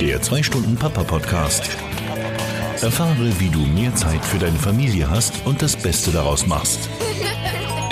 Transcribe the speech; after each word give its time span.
Der 0.00 0.18
2-Stunden-Papa-Podcast. 0.22 1.76
Erfahre, 2.80 3.38
wie 3.38 3.50
du 3.50 3.58
mehr 3.58 3.94
Zeit 3.94 4.24
für 4.24 4.38
deine 4.38 4.56
Familie 4.56 5.10
hast 5.10 5.44
und 5.44 5.60
das 5.60 5.76
Beste 5.76 6.10
daraus 6.10 6.46
machst. 6.46 6.88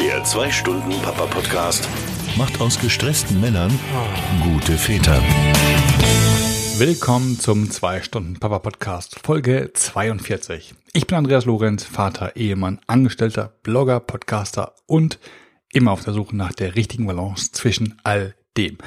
Der 0.00 0.24
2-Stunden-Papa-Podcast 0.24 1.86
macht 2.38 2.62
aus 2.62 2.80
gestressten 2.80 3.42
Männern 3.42 3.78
gute 4.42 4.78
Väter. 4.78 5.22
Willkommen 6.78 7.38
zum 7.38 7.64
2-Stunden-Papa-Podcast, 7.64 9.20
Folge 9.22 9.72
42. 9.74 10.74
Ich 10.94 11.06
bin 11.06 11.18
Andreas 11.18 11.44
Lorenz, 11.44 11.84
Vater, 11.84 12.36
Ehemann, 12.36 12.80
Angestellter, 12.86 13.52
Blogger, 13.62 14.00
Podcaster 14.00 14.74
und 14.86 15.18
immer 15.74 15.92
auf 15.92 16.04
der 16.04 16.14
Suche 16.14 16.34
nach 16.34 16.54
der 16.54 16.74
richtigen 16.74 17.06
Balance 17.06 17.52
zwischen 17.52 18.00
all 18.02 18.34
dem. 18.56 18.78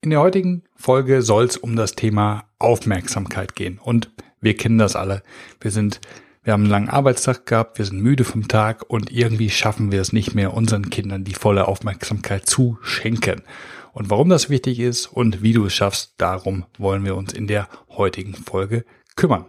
In 0.00 0.10
der 0.10 0.20
heutigen 0.20 0.62
Folge 0.76 1.22
soll 1.22 1.46
es 1.46 1.56
um 1.56 1.74
das 1.74 1.96
Thema 1.96 2.44
Aufmerksamkeit 2.60 3.56
gehen. 3.56 3.80
Und 3.82 4.12
wir 4.40 4.56
kennen 4.56 4.78
das 4.78 4.94
alle. 4.94 5.24
Wir 5.60 5.72
sind, 5.72 6.00
wir 6.44 6.52
haben 6.52 6.62
einen 6.62 6.70
langen 6.70 6.88
Arbeitstag 6.88 7.46
gehabt, 7.46 7.78
wir 7.78 7.84
sind 7.84 8.00
müde 8.00 8.22
vom 8.22 8.46
Tag 8.46 8.84
und 8.88 9.10
irgendwie 9.10 9.50
schaffen 9.50 9.90
wir 9.90 10.00
es 10.00 10.12
nicht 10.12 10.36
mehr, 10.36 10.54
unseren 10.54 10.88
Kindern 10.88 11.24
die 11.24 11.34
volle 11.34 11.66
Aufmerksamkeit 11.66 12.46
zu 12.46 12.78
schenken. 12.80 13.42
Und 13.92 14.08
warum 14.08 14.28
das 14.28 14.48
wichtig 14.48 14.78
ist 14.78 15.06
und 15.06 15.42
wie 15.42 15.52
du 15.52 15.66
es 15.66 15.74
schaffst, 15.74 16.14
darum 16.18 16.64
wollen 16.78 17.04
wir 17.04 17.16
uns 17.16 17.32
in 17.32 17.48
der 17.48 17.68
heutigen 17.88 18.34
Folge 18.34 18.84
kümmern. 19.16 19.46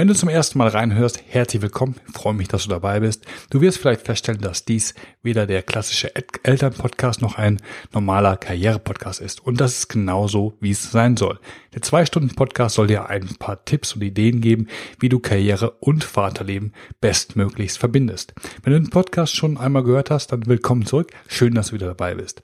Wenn 0.00 0.08
du 0.08 0.14
zum 0.14 0.30
ersten 0.30 0.56
Mal 0.56 0.68
reinhörst, 0.68 1.22
herzlich 1.28 1.60
willkommen. 1.60 1.96
Ich 2.08 2.14
freue 2.14 2.32
mich, 2.32 2.48
dass 2.48 2.62
du 2.62 2.70
dabei 2.70 3.00
bist. 3.00 3.26
Du 3.50 3.60
wirst 3.60 3.76
vielleicht 3.76 4.06
feststellen, 4.06 4.40
dass 4.40 4.64
dies 4.64 4.94
weder 5.22 5.46
der 5.46 5.62
klassische 5.62 6.10
Elternpodcast 6.42 7.20
noch 7.20 7.36
ein 7.36 7.60
normaler 7.92 8.38
Karriere-Podcast 8.38 9.20
ist. 9.20 9.44
Und 9.44 9.60
das 9.60 9.74
ist 9.74 9.88
genauso, 9.88 10.54
wie 10.58 10.70
es 10.70 10.90
sein 10.90 11.18
soll. 11.18 11.38
Der 11.74 11.82
Zwei-Stunden-Podcast 11.82 12.76
soll 12.76 12.86
dir 12.86 13.10
ein 13.10 13.26
paar 13.38 13.62
Tipps 13.66 13.92
und 13.92 14.00
Ideen 14.00 14.40
geben, 14.40 14.68
wie 14.98 15.10
du 15.10 15.18
Karriere 15.18 15.72
und 15.80 16.02
Vaterleben 16.02 16.72
bestmöglichst 17.02 17.76
verbindest. 17.76 18.32
Wenn 18.62 18.72
du 18.72 18.80
den 18.80 18.88
Podcast 18.88 19.36
schon 19.36 19.58
einmal 19.58 19.84
gehört 19.84 20.08
hast, 20.08 20.28
dann 20.28 20.46
willkommen 20.46 20.86
zurück. 20.86 21.10
Schön, 21.28 21.52
dass 21.52 21.66
du 21.68 21.74
wieder 21.74 21.88
dabei 21.88 22.14
bist. 22.14 22.42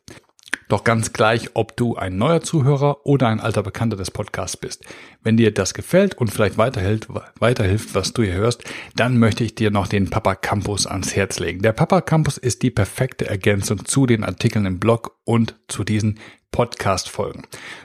Doch 0.69 0.83
ganz 0.83 1.13
gleich, 1.13 1.51
ob 1.55 1.77
du 1.77 1.95
ein 1.95 2.17
neuer 2.17 2.41
Zuhörer 2.41 3.07
oder 3.07 3.29
ein 3.29 3.39
alter 3.39 3.63
Bekannter 3.63 3.97
des 3.97 4.11
Podcasts 4.11 4.57
bist. 4.57 4.85
Wenn 5.23 5.37
dir 5.37 5.55
das 5.55 5.75
gefällt 5.75 6.15
und 6.15 6.29
vielleicht 6.29 6.59
weiterhilft, 6.59 7.09
weiterhilft, 7.39 7.95
was 7.95 8.13
du 8.13 8.23
hier 8.23 8.35
hörst, 8.35 8.65
dann 8.97 9.19
möchte 9.19 9.45
ich 9.45 9.55
dir 9.55 9.71
noch 9.71 9.87
den 9.87 10.11
Papa 10.11 10.35
Campus 10.35 10.87
ans 10.87 11.15
Herz 11.15 11.39
legen. 11.39 11.63
Der 11.63 11.73
Papa 11.73 12.01
Campus 12.01 12.37
ist 12.37 12.63
die 12.63 12.71
perfekte 12.71 13.29
Ergänzung 13.29 13.85
zu 13.85 14.07
den 14.07 14.25
Artikeln 14.25 14.67
im 14.67 14.81
Blog 14.81 15.17
und 15.25 15.55
zu 15.69 15.85
diesen 15.85 16.19
Podcast-Folgen. 16.57 17.43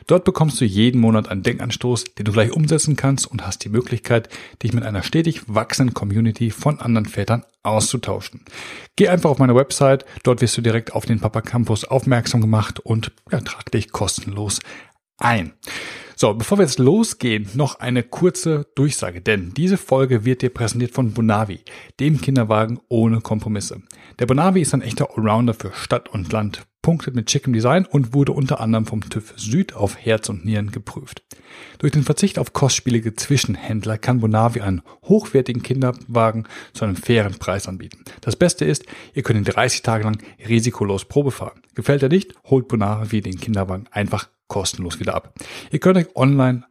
Dort 0.07 0.23
bekommst 0.23 0.61
du 0.61 0.65
jeden 0.65 1.01
Monat 1.01 1.27
einen 1.27 1.43
Denkanstoß, 1.43 2.05
den 2.17 2.23
du 2.23 2.31
gleich 2.31 2.53
umsetzen 2.53 2.95
kannst 2.95 3.29
und 3.29 3.45
hast 3.45 3.65
die 3.65 3.69
Möglichkeit, 3.69 4.29
dich 4.63 4.71
mit 4.71 4.85
einer 4.85 5.03
stetig 5.03 5.41
wachsenden 5.47 5.93
Community 5.93 6.51
von 6.51 6.79
anderen 6.79 7.05
Vätern 7.05 7.43
auszutauschen. 7.63 8.45
Geh 8.95 9.09
einfach 9.09 9.29
auf 9.29 9.39
meine 9.39 9.55
Website, 9.55 10.05
dort 10.23 10.39
wirst 10.39 10.55
du 10.55 10.61
direkt 10.61 10.93
auf 10.93 11.05
den 11.05 11.19
Papa 11.19 11.41
Campus 11.41 11.83
aufmerksam 11.83 12.39
gemacht 12.39 12.79
und 12.79 13.11
ja, 13.29 13.41
trag 13.41 13.69
dich 13.73 13.91
kostenlos 13.91 14.61
ein. 15.17 15.51
So, 16.15 16.33
bevor 16.33 16.57
wir 16.57 16.63
jetzt 16.63 16.79
losgehen, 16.79 17.49
noch 17.55 17.81
eine 17.81 18.03
kurze 18.03 18.67
Durchsage, 18.75 19.19
denn 19.19 19.53
diese 19.53 19.75
Folge 19.75 20.23
wird 20.23 20.43
dir 20.43 20.49
präsentiert 20.49 20.93
von 20.93 21.11
Bonavi, 21.11 21.59
dem 21.99 22.21
Kinderwagen 22.21 22.79
ohne 22.87 23.19
Kompromisse. 23.19 23.81
Der 24.19 24.27
Bonavi 24.27 24.61
ist 24.61 24.73
ein 24.73 24.81
echter 24.81 25.09
Allrounder 25.17 25.53
für 25.53 25.73
Stadt 25.73 26.07
und 26.07 26.31
Land, 26.31 26.65
punktet 26.81 27.15
mit 27.15 27.29
schickem 27.29 27.53
Design 27.53 27.85
und 27.85 28.13
wurde 28.13 28.31
unter 28.31 28.59
anderem 28.59 28.85
vom 28.85 29.01
TÜV 29.01 29.33
Süd 29.37 29.75
auf 29.75 29.97
Herz 29.97 30.29
und 30.29 30.45
Nieren 30.45 30.71
geprüft. 30.71 31.23
Durch 31.79 31.91
den 31.91 32.03
Verzicht 32.03 32.39
auf 32.39 32.53
kostspielige 32.53 33.13
Zwischenhändler 33.13 33.97
kann 33.97 34.19
Bonavi 34.19 34.61
einen 34.61 34.81
hochwertigen 35.03 35.63
Kinderwagen 35.63 36.47
zu 36.73 36.85
einem 36.85 36.95
fairen 36.95 37.37
Preis 37.37 37.67
anbieten. 37.67 38.03
Das 38.21 38.35
Beste 38.35 38.65
ist, 38.65 38.85
ihr 39.13 39.23
könnt 39.23 39.39
ihn 39.39 39.51
30 39.51 39.81
Tage 39.81 40.03
lang 40.03 40.21
risikolos 40.47 41.05
Probe 41.05 41.31
fahren. 41.31 41.61
Gefällt 41.75 42.03
er 42.03 42.09
nicht, 42.09 42.33
holt 42.45 42.67
Bonavi 42.67 43.21
den 43.21 43.39
Kinderwagen 43.39 43.87
einfach 43.91 44.29
kostenlos 44.47 44.99
wieder 44.99 45.15
ab. 45.15 45.33
Ihr 45.71 45.79
könnt 45.79 45.97
euch 45.97 46.15
online 46.15 46.65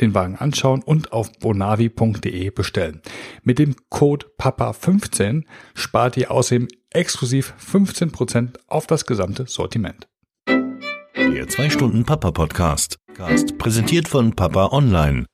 den 0.00 0.14
Wagen 0.14 0.36
anschauen 0.36 0.82
und 0.82 1.12
auf 1.12 1.32
bonavi.de 1.40 2.50
bestellen. 2.50 3.02
Mit 3.42 3.58
dem 3.58 3.74
Code 3.88 4.26
PAPA15 4.38 5.44
spart 5.74 6.16
ihr 6.16 6.30
außerdem 6.30 6.68
exklusiv 6.90 7.54
15% 7.64 8.58
auf 8.66 8.86
das 8.86 9.04
gesamte 9.06 9.46
Sortiment. 9.46 10.08
Der 10.46 11.46
2-Stunden-Papa-Podcast. 11.46 12.98
Präsentiert 13.58 14.08
von 14.08 14.34
Papa 14.34 14.68
Online. 14.72 15.26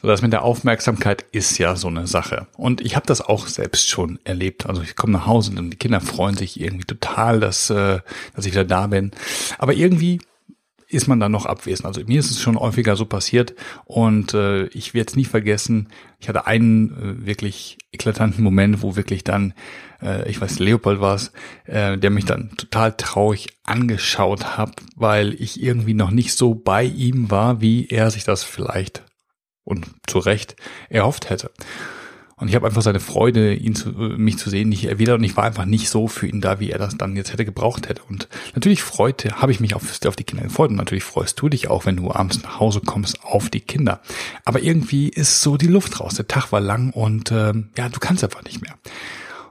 So, 0.00 0.08
das 0.08 0.22
mit 0.22 0.32
der 0.32 0.42
Aufmerksamkeit 0.42 1.24
ist 1.32 1.58
ja 1.58 1.76
so 1.76 1.88
eine 1.88 2.06
Sache. 2.06 2.48
Und 2.56 2.80
ich 2.80 2.96
habe 2.96 3.06
das 3.06 3.20
auch 3.20 3.46
selbst 3.46 3.88
schon 3.88 4.18
erlebt. 4.24 4.66
Also 4.66 4.82
ich 4.82 4.96
komme 4.96 5.12
nach 5.12 5.26
Hause 5.26 5.52
und 5.56 5.70
die 5.70 5.76
Kinder 5.76 6.00
freuen 6.00 6.36
sich 6.36 6.60
irgendwie 6.60 6.84
total, 6.84 7.40
dass, 7.40 7.70
äh, 7.70 8.00
dass 8.34 8.46
ich 8.46 8.52
wieder 8.52 8.64
da 8.64 8.88
bin. 8.88 9.12
Aber 9.58 9.74
irgendwie 9.74 10.20
ist 10.88 11.08
man 11.08 11.20
dann 11.20 11.32
noch 11.32 11.46
abwesend. 11.46 11.86
Also 11.86 12.02
mir 12.06 12.20
ist 12.20 12.30
es 12.30 12.40
schon 12.40 12.58
häufiger 12.58 12.96
so 12.96 13.06
passiert 13.06 13.54
und 13.84 14.34
äh, 14.34 14.66
ich 14.66 14.94
werde 14.94 15.08
es 15.08 15.16
nie 15.16 15.24
vergessen. 15.24 15.88
Ich 16.18 16.28
hatte 16.28 16.46
einen 16.46 16.90
äh, 16.90 17.26
wirklich 17.26 17.78
eklatanten 17.92 18.42
Moment, 18.42 18.82
wo 18.82 18.96
wirklich 18.96 19.24
dann, 19.24 19.52
äh, 20.00 20.28
ich 20.30 20.40
weiß, 20.40 20.58
Leopold 20.58 21.00
war 21.00 21.16
es, 21.16 21.32
äh, 21.64 21.98
der 21.98 22.10
mich 22.10 22.24
dann 22.24 22.50
total 22.56 22.92
traurig 22.92 23.48
angeschaut 23.64 24.56
hat, 24.56 24.80
weil 24.94 25.34
ich 25.34 25.62
irgendwie 25.62 25.94
noch 25.94 26.10
nicht 26.10 26.34
so 26.34 26.54
bei 26.54 26.84
ihm 26.84 27.30
war, 27.30 27.60
wie 27.60 27.88
er 27.88 28.10
sich 28.10 28.24
das 28.24 28.44
vielleicht 28.44 29.04
und 29.64 29.86
zu 30.06 30.20
Recht 30.20 30.56
erhofft 30.88 31.28
hätte. 31.28 31.50
Und 32.38 32.48
ich 32.48 32.54
habe 32.54 32.66
einfach 32.66 32.82
seine 32.82 33.00
Freude, 33.00 33.54
ihn 33.54 33.74
zu, 33.74 33.88
mich 33.88 34.36
zu 34.36 34.50
sehen, 34.50 34.68
nicht 34.68 34.84
erwidert 34.84 35.16
und 35.18 35.24
ich 35.24 35.38
war 35.38 35.44
einfach 35.44 35.64
nicht 35.64 35.88
so 35.88 36.06
für 36.06 36.26
ihn 36.26 36.42
da, 36.42 36.60
wie 36.60 36.70
er 36.70 36.78
das 36.78 36.98
dann 36.98 37.16
jetzt 37.16 37.32
hätte 37.32 37.46
gebraucht 37.46 37.88
hätte. 37.88 38.02
Und 38.10 38.28
natürlich 38.54 38.82
freute, 38.82 39.40
habe 39.40 39.52
ich 39.52 39.60
mich 39.60 39.74
auf, 39.74 39.84
auf 40.04 40.16
die 40.16 40.24
Kinder 40.24 40.44
gefreut 40.44 40.68
und 40.68 40.76
natürlich 40.76 41.04
freust 41.04 41.40
du 41.40 41.48
dich 41.48 41.68
auch, 41.68 41.86
wenn 41.86 41.96
du 41.96 42.12
abends 42.12 42.42
nach 42.42 42.60
Hause 42.60 42.82
kommst, 42.84 43.24
auf 43.24 43.48
die 43.48 43.62
Kinder. 43.62 44.02
Aber 44.44 44.60
irgendwie 44.60 45.08
ist 45.08 45.40
so 45.40 45.56
die 45.56 45.66
Luft 45.66 45.98
raus. 45.98 46.16
Der 46.16 46.28
Tag 46.28 46.52
war 46.52 46.60
lang 46.60 46.90
und 46.90 47.32
ähm, 47.32 47.70
ja, 47.74 47.88
du 47.88 48.00
kannst 48.00 48.22
einfach 48.22 48.44
nicht 48.44 48.60
mehr. 48.60 48.74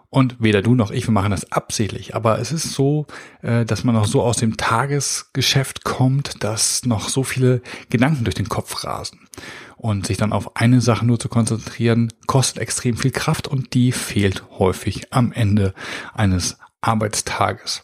Und 0.09 0.37
weder 0.39 0.61
du 0.61 0.75
noch 0.75 0.91
ich, 0.91 1.07
wir 1.07 1.13
machen 1.13 1.31
das 1.31 1.51
absichtlich. 1.51 2.15
Aber 2.15 2.39
es 2.39 2.51
ist 2.51 2.71
so, 2.73 3.07
äh, 3.41 3.65
dass 3.65 3.83
man 3.83 3.95
noch 3.95 4.05
so 4.05 4.21
aus 4.21 4.37
dem 4.37 4.57
Tagesgeschäft 4.57 5.83
kommt, 5.83 6.43
dass 6.43 6.85
noch 6.85 7.09
so 7.09 7.23
viele 7.23 7.61
Gedanken 7.89 8.23
durch 8.23 8.35
den 8.35 8.49
Kopf 8.49 8.83
rasen. 8.83 9.27
Und 9.77 10.07
sich 10.07 10.17
dann 10.17 10.33
auf 10.33 10.55
eine 10.55 10.81
Sache 10.81 11.05
nur 11.05 11.19
zu 11.19 11.29
konzentrieren, 11.29 12.13
kostet 12.27 12.61
extrem 12.61 12.97
viel 12.97 13.11
Kraft 13.11 13.47
und 13.47 13.73
die 13.73 13.91
fehlt 13.91 14.43
häufig 14.57 15.13
am 15.13 15.31
Ende 15.31 15.73
eines 16.13 16.57
Arbeitstages. 16.81 17.83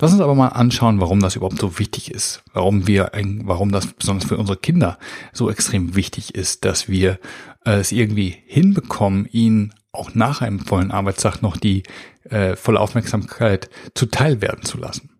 Lass 0.00 0.12
uns 0.12 0.20
aber 0.20 0.34
mal 0.34 0.48
anschauen, 0.48 1.00
warum 1.00 1.20
das 1.20 1.36
überhaupt 1.36 1.60
so 1.60 1.78
wichtig 1.78 2.10
ist. 2.10 2.42
Warum 2.52 2.86
wir, 2.86 3.12
warum 3.44 3.70
das 3.70 3.86
besonders 3.86 4.28
für 4.28 4.36
unsere 4.36 4.58
Kinder 4.58 4.98
so 5.32 5.50
extrem 5.50 5.94
wichtig 5.94 6.34
ist, 6.34 6.64
dass 6.64 6.88
wir 6.88 7.18
äh, 7.64 7.74
es 7.74 7.92
irgendwie 7.92 8.36
hinbekommen, 8.46 9.26
ihnen 9.30 9.74
auch 9.92 10.14
nach 10.14 10.40
einem 10.40 10.60
vollen 10.60 10.90
Arbeitstag 10.90 11.42
noch 11.42 11.56
die 11.56 11.82
äh, 12.24 12.56
volle 12.56 12.80
Aufmerksamkeit 12.80 13.70
zuteil 13.94 14.40
werden 14.40 14.64
zu 14.64 14.78
lassen. 14.78 15.10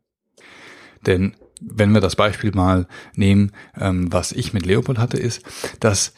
Denn 1.07 1.35
wenn 1.61 1.93
wir 1.93 2.01
das 2.01 2.17
Beispiel 2.17 2.53
mal 2.53 2.89
nehmen, 3.15 3.53
ähm, 3.79 4.13
was 4.13 4.33
ich 4.33 4.53
mit 4.53 4.67
Leopold 4.67 4.99
hatte, 4.99 5.19
ist, 5.19 5.43
dass 5.81 6.15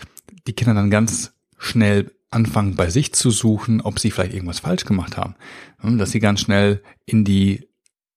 die 0.46 0.52
Kinder 0.54 0.74
dann 0.74 0.90
ganz 0.90 1.32
schnell 1.58 2.12
anfangen, 2.30 2.76
bei 2.76 2.90
sich 2.90 3.12
zu 3.12 3.30
suchen, 3.30 3.80
ob 3.80 3.98
sie 3.98 4.10
vielleicht 4.10 4.34
irgendwas 4.34 4.60
falsch 4.60 4.84
gemacht 4.84 5.16
haben. 5.16 5.34
Dass 5.82 6.10
sie 6.10 6.20
ganz 6.20 6.40
schnell 6.40 6.82
in 7.04 7.24
die 7.24 7.68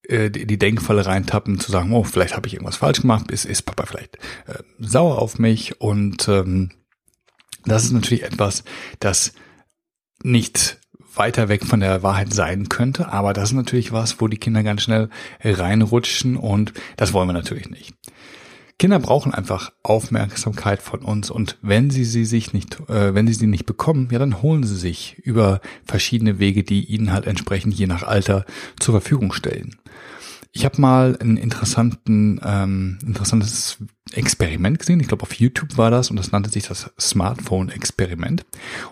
äh, 0.04 0.30
die 0.30 0.58
Denkfalle 0.58 1.06
reintappen, 1.06 1.60
zu 1.60 1.72
sagen, 1.72 1.92
oh, 1.92 2.04
vielleicht 2.04 2.36
habe 2.36 2.48
ich 2.48 2.54
irgendwas 2.54 2.78
falsch 2.78 3.02
gemacht, 3.02 3.30
ist, 3.32 3.46
ist 3.46 3.64
Papa 3.64 3.86
vielleicht 3.86 4.18
äh, 4.48 4.64
sauer 4.80 5.20
auf 5.22 5.38
mich 5.38 5.82
und 5.82 6.28
ähm, 6.30 6.72
das 7.66 7.84
ist 7.84 7.92
natürlich 7.92 8.24
etwas, 8.24 8.64
das 9.00 9.34
nicht 10.28 10.78
weiter 11.16 11.50
weg 11.50 11.66
von 11.66 11.80
der 11.80 12.04
Wahrheit 12.04 12.34
sein 12.34 12.70
könnte, 12.70 13.12
aber 13.12 13.34
das 13.34 13.50
ist 13.50 13.56
natürlich 13.56 13.92
was, 13.92 14.22
wo 14.22 14.28
die 14.28 14.38
Kinder 14.38 14.62
ganz 14.62 14.84
schnell 14.84 15.10
reinrutschen 15.44 16.38
und 16.38 16.74
das 16.96 17.14
wollen 17.14 17.28
wir 17.28 17.34
natürlich 17.34 17.70
nicht. 17.70 17.94
Kinder 18.80 19.00
brauchen 19.00 19.34
einfach 19.34 19.72
Aufmerksamkeit 19.82 20.84
von 20.84 21.00
uns 21.00 21.32
und 21.32 21.58
wenn 21.64 21.90
sie 21.90 22.06
sie 22.06 22.26
sich 22.26 22.54
nicht, 22.54 22.80
äh, 22.90 23.16
wenn 23.16 23.26
sie 23.26 23.34
sie 23.34 23.48
nicht 23.48 23.66
bekommen, 23.66 24.10
ja, 24.12 24.20
dann 24.20 24.44
holen 24.44 24.64
sie 24.64 24.76
sich 24.76 25.18
über 25.24 25.62
verschiedene 25.84 26.38
Wege, 26.38 26.64
die 26.64 26.86
ihnen 26.86 27.12
halt 27.12 27.26
entsprechend 27.26 27.74
je 27.74 27.88
nach 27.88 28.04
Alter 28.04 28.46
zur 28.80 28.94
Verfügung 28.94 29.34
stellen. 29.34 29.78
Ich 30.52 30.66
habe 30.66 30.82
mal 30.82 31.18
ein 31.20 31.38
interessanten, 31.38 32.40
ähm, 32.44 33.00
interessantes 33.06 33.78
Experiment 34.12 34.80
gesehen. 34.80 35.00
Ich 35.00 35.08
glaube, 35.08 35.24
auf 35.24 35.34
YouTube 35.34 35.78
war 35.78 35.92
das 35.92 36.10
und 36.10 36.18
das 36.18 36.32
nannte 36.32 36.50
sich 36.50 36.68
das 36.68 36.92
Smartphone-Experiment. 37.00 38.46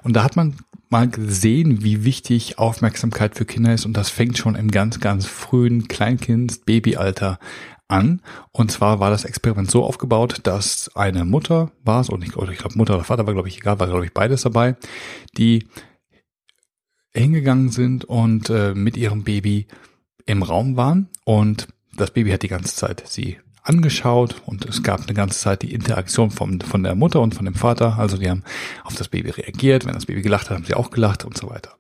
Und 0.04 0.16
da 0.16 0.24
hat 0.24 0.36
man 0.36 0.56
mal 0.90 1.10
gesehen, 1.10 1.84
wie 1.84 2.04
wichtig 2.04 2.60
Aufmerksamkeit 2.60 3.36
für 3.36 3.46
Kinder 3.46 3.74
ist 3.74 3.86
und 3.86 3.94
das 3.98 4.10
fängt 4.10 4.38
schon 4.38 4.56
im 4.56 4.70
ganz, 4.70 5.00
ganz 5.00 5.26
frühen 5.26 5.88
Kleinkind, 5.88 6.66
Babyalter 6.66 7.40
an. 7.88 8.22
Und 8.52 8.72
zwar 8.72 9.00
war 9.00 9.10
das 9.10 9.26
Experiment 9.26 9.70
so 9.70 9.84
aufgebaut, 9.84 10.40
dass 10.44 10.92
eine 10.96 11.26
Mutter 11.26 11.72
war 11.84 12.02
es, 12.02 12.10
und 12.10 12.24
ich, 12.24 12.30
ich 12.36 12.58
glaube 12.58 12.78
Mutter 12.78 12.96
oder 12.96 13.04
Vater 13.04 13.26
war, 13.26 13.34
glaube 13.34 13.48
ich, 13.48 13.58
egal, 13.58 13.80
war, 13.80 13.88
glaube 13.88 14.06
ich, 14.06 14.14
beides 14.14 14.42
dabei, 14.42 14.76
die 15.38 15.68
hingegangen 17.14 17.70
sind 17.70 18.06
und 18.06 18.50
äh, 18.50 18.74
mit 18.74 18.98
ihrem 18.98 19.24
Baby 19.24 19.68
im 20.26 20.44
Raum 20.44 20.76
waren 20.78 21.10
und 21.24 21.68
das 21.96 22.12
Baby 22.12 22.32
hat 22.32 22.44
die 22.44 22.50
ganze 22.50 22.76
Zeit 22.76 23.04
sie 23.08 23.38
angeschaut 23.64 24.42
und 24.46 24.66
es 24.66 24.84
gab 24.84 25.02
eine 25.02 25.14
ganze 25.14 25.40
Zeit 25.40 25.64
die 25.64 25.74
Interaktion 25.74 26.30
von, 26.30 26.62
von 26.62 26.84
der 26.84 26.96
Mutter 26.96 27.22
und 27.22 27.34
von 27.34 27.46
dem 27.46 27.56
Vater. 27.56 27.98
Also 27.98 28.18
die 28.18 28.30
haben 28.30 28.44
auf 28.84 28.96
das 28.96 29.08
Baby 29.08 29.32
reagiert. 29.32 29.86
Wenn 29.86 29.94
das 29.94 30.06
Baby 30.06 30.22
gelacht 30.22 30.50
hat, 30.50 30.58
haben 30.58 30.66
sie 30.66 30.76
auch 30.76 30.92
gelacht 30.92 31.26
und 31.26 31.38
so 31.38 31.50
weiter. 31.50 31.72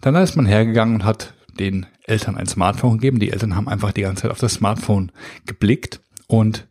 Dann 0.00 0.14
ist 0.14 0.36
man 0.36 0.46
hergegangen 0.46 0.94
und 0.94 1.04
hat 1.04 1.34
den 1.58 1.86
Eltern 2.04 2.36
ein 2.36 2.46
Smartphone 2.46 2.98
gegeben. 2.98 3.18
Die 3.18 3.30
Eltern 3.30 3.54
haben 3.54 3.68
einfach 3.68 3.92
die 3.92 4.02
ganze 4.02 4.22
Zeit 4.22 4.30
auf 4.30 4.38
das 4.38 4.54
Smartphone 4.54 5.12
geblickt 5.44 6.00
und 6.26 6.67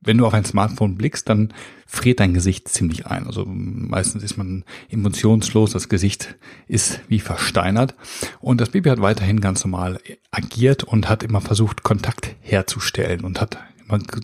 wenn 0.00 0.18
du 0.18 0.26
auf 0.26 0.34
ein 0.34 0.44
Smartphone 0.44 0.94
blickst, 0.94 1.28
dann 1.28 1.52
friert 1.86 2.20
dein 2.20 2.34
Gesicht 2.34 2.68
ziemlich 2.68 3.06
ein. 3.06 3.26
Also 3.26 3.44
meistens 3.46 4.22
ist 4.22 4.36
man 4.36 4.64
emotionslos, 4.90 5.72
das 5.72 5.88
Gesicht 5.88 6.36
ist 6.66 7.00
wie 7.08 7.20
versteinert. 7.20 7.94
Und 8.40 8.60
das 8.60 8.70
Baby 8.70 8.90
hat 8.90 9.00
weiterhin 9.00 9.40
ganz 9.40 9.64
normal 9.64 10.00
agiert 10.30 10.84
und 10.84 11.08
hat 11.08 11.22
immer 11.22 11.40
versucht, 11.40 11.82
Kontakt 11.82 12.36
herzustellen 12.40 13.24
und 13.24 13.40
hat 13.40 13.58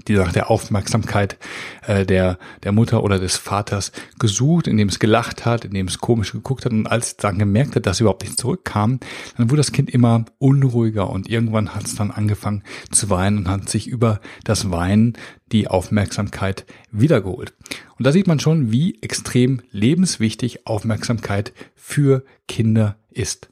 die 0.09 0.15
nach 0.15 0.33
der 0.33 0.51
Aufmerksamkeit 0.51 1.39
äh, 1.87 2.05
der, 2.07 2.39
der 2.63 2.73
Mutter 2.73 3.03
oder 3.03 3.19
des 3.19 3.37
Vaters 3.37 3.93
gesucht, 4.19 4.67
indem 4.67 4.89
es 4.89 4.99
gelacht 4.99 5.45
hat, 5.45 5.65
indem 5.65 5.89
es 5.89 5.99
komisch 5.99 6.33
geguckt 6.33 6.65
hat 6.65 6.73
und 6.73 6.87
als 6.87 7.09
es 7.09 7.17
dann 7.17 7.39
gemerkt 7.39 7.77
hat, 7.77 7.87
dass 7.87 8.01
überhaupt 8.01 8.23
nicht 8.23 8.39
zurückkam, 8.39 9.01
dann 9.37 9.51
wurde 9.51 9.61
das 9.61 9.73
Kind 9.73 9.91
immer 9.91 10.25
unruhiger 10.39 11.11
und 11.11 11.29
irgendwann 11.29 11.75
hat 11.75 11.87
es 11.87 11.95
dann 11.95 12.11
angefangen 12.11 12.63
zu 12.91 13.11
weinen 13.11 13.39
und 13.39 13.49
hat 13.49 13.69
sich 13.69 13.87
über 13.87 14.21
das 14.45 14.71
Weinen 14.71 15.15
die 15.53 15.69
Aufmerksamkeit 15.69 16.67
wiedergeholt. 16.91 17.55
Und 17.97 18.07
da 18.07 18.13
sieht 18.13 18.27
man 18.27 18.41
schon, 18.41 18.73
wie 18.73 19.01
extrem 19.03 19.63
lebenswichtig 19.71 20.67
Aufmerksamkeit 20.67 21.53
für 21.75 22.25
Kinder 22.49 22.97
ist. 23.11 23.49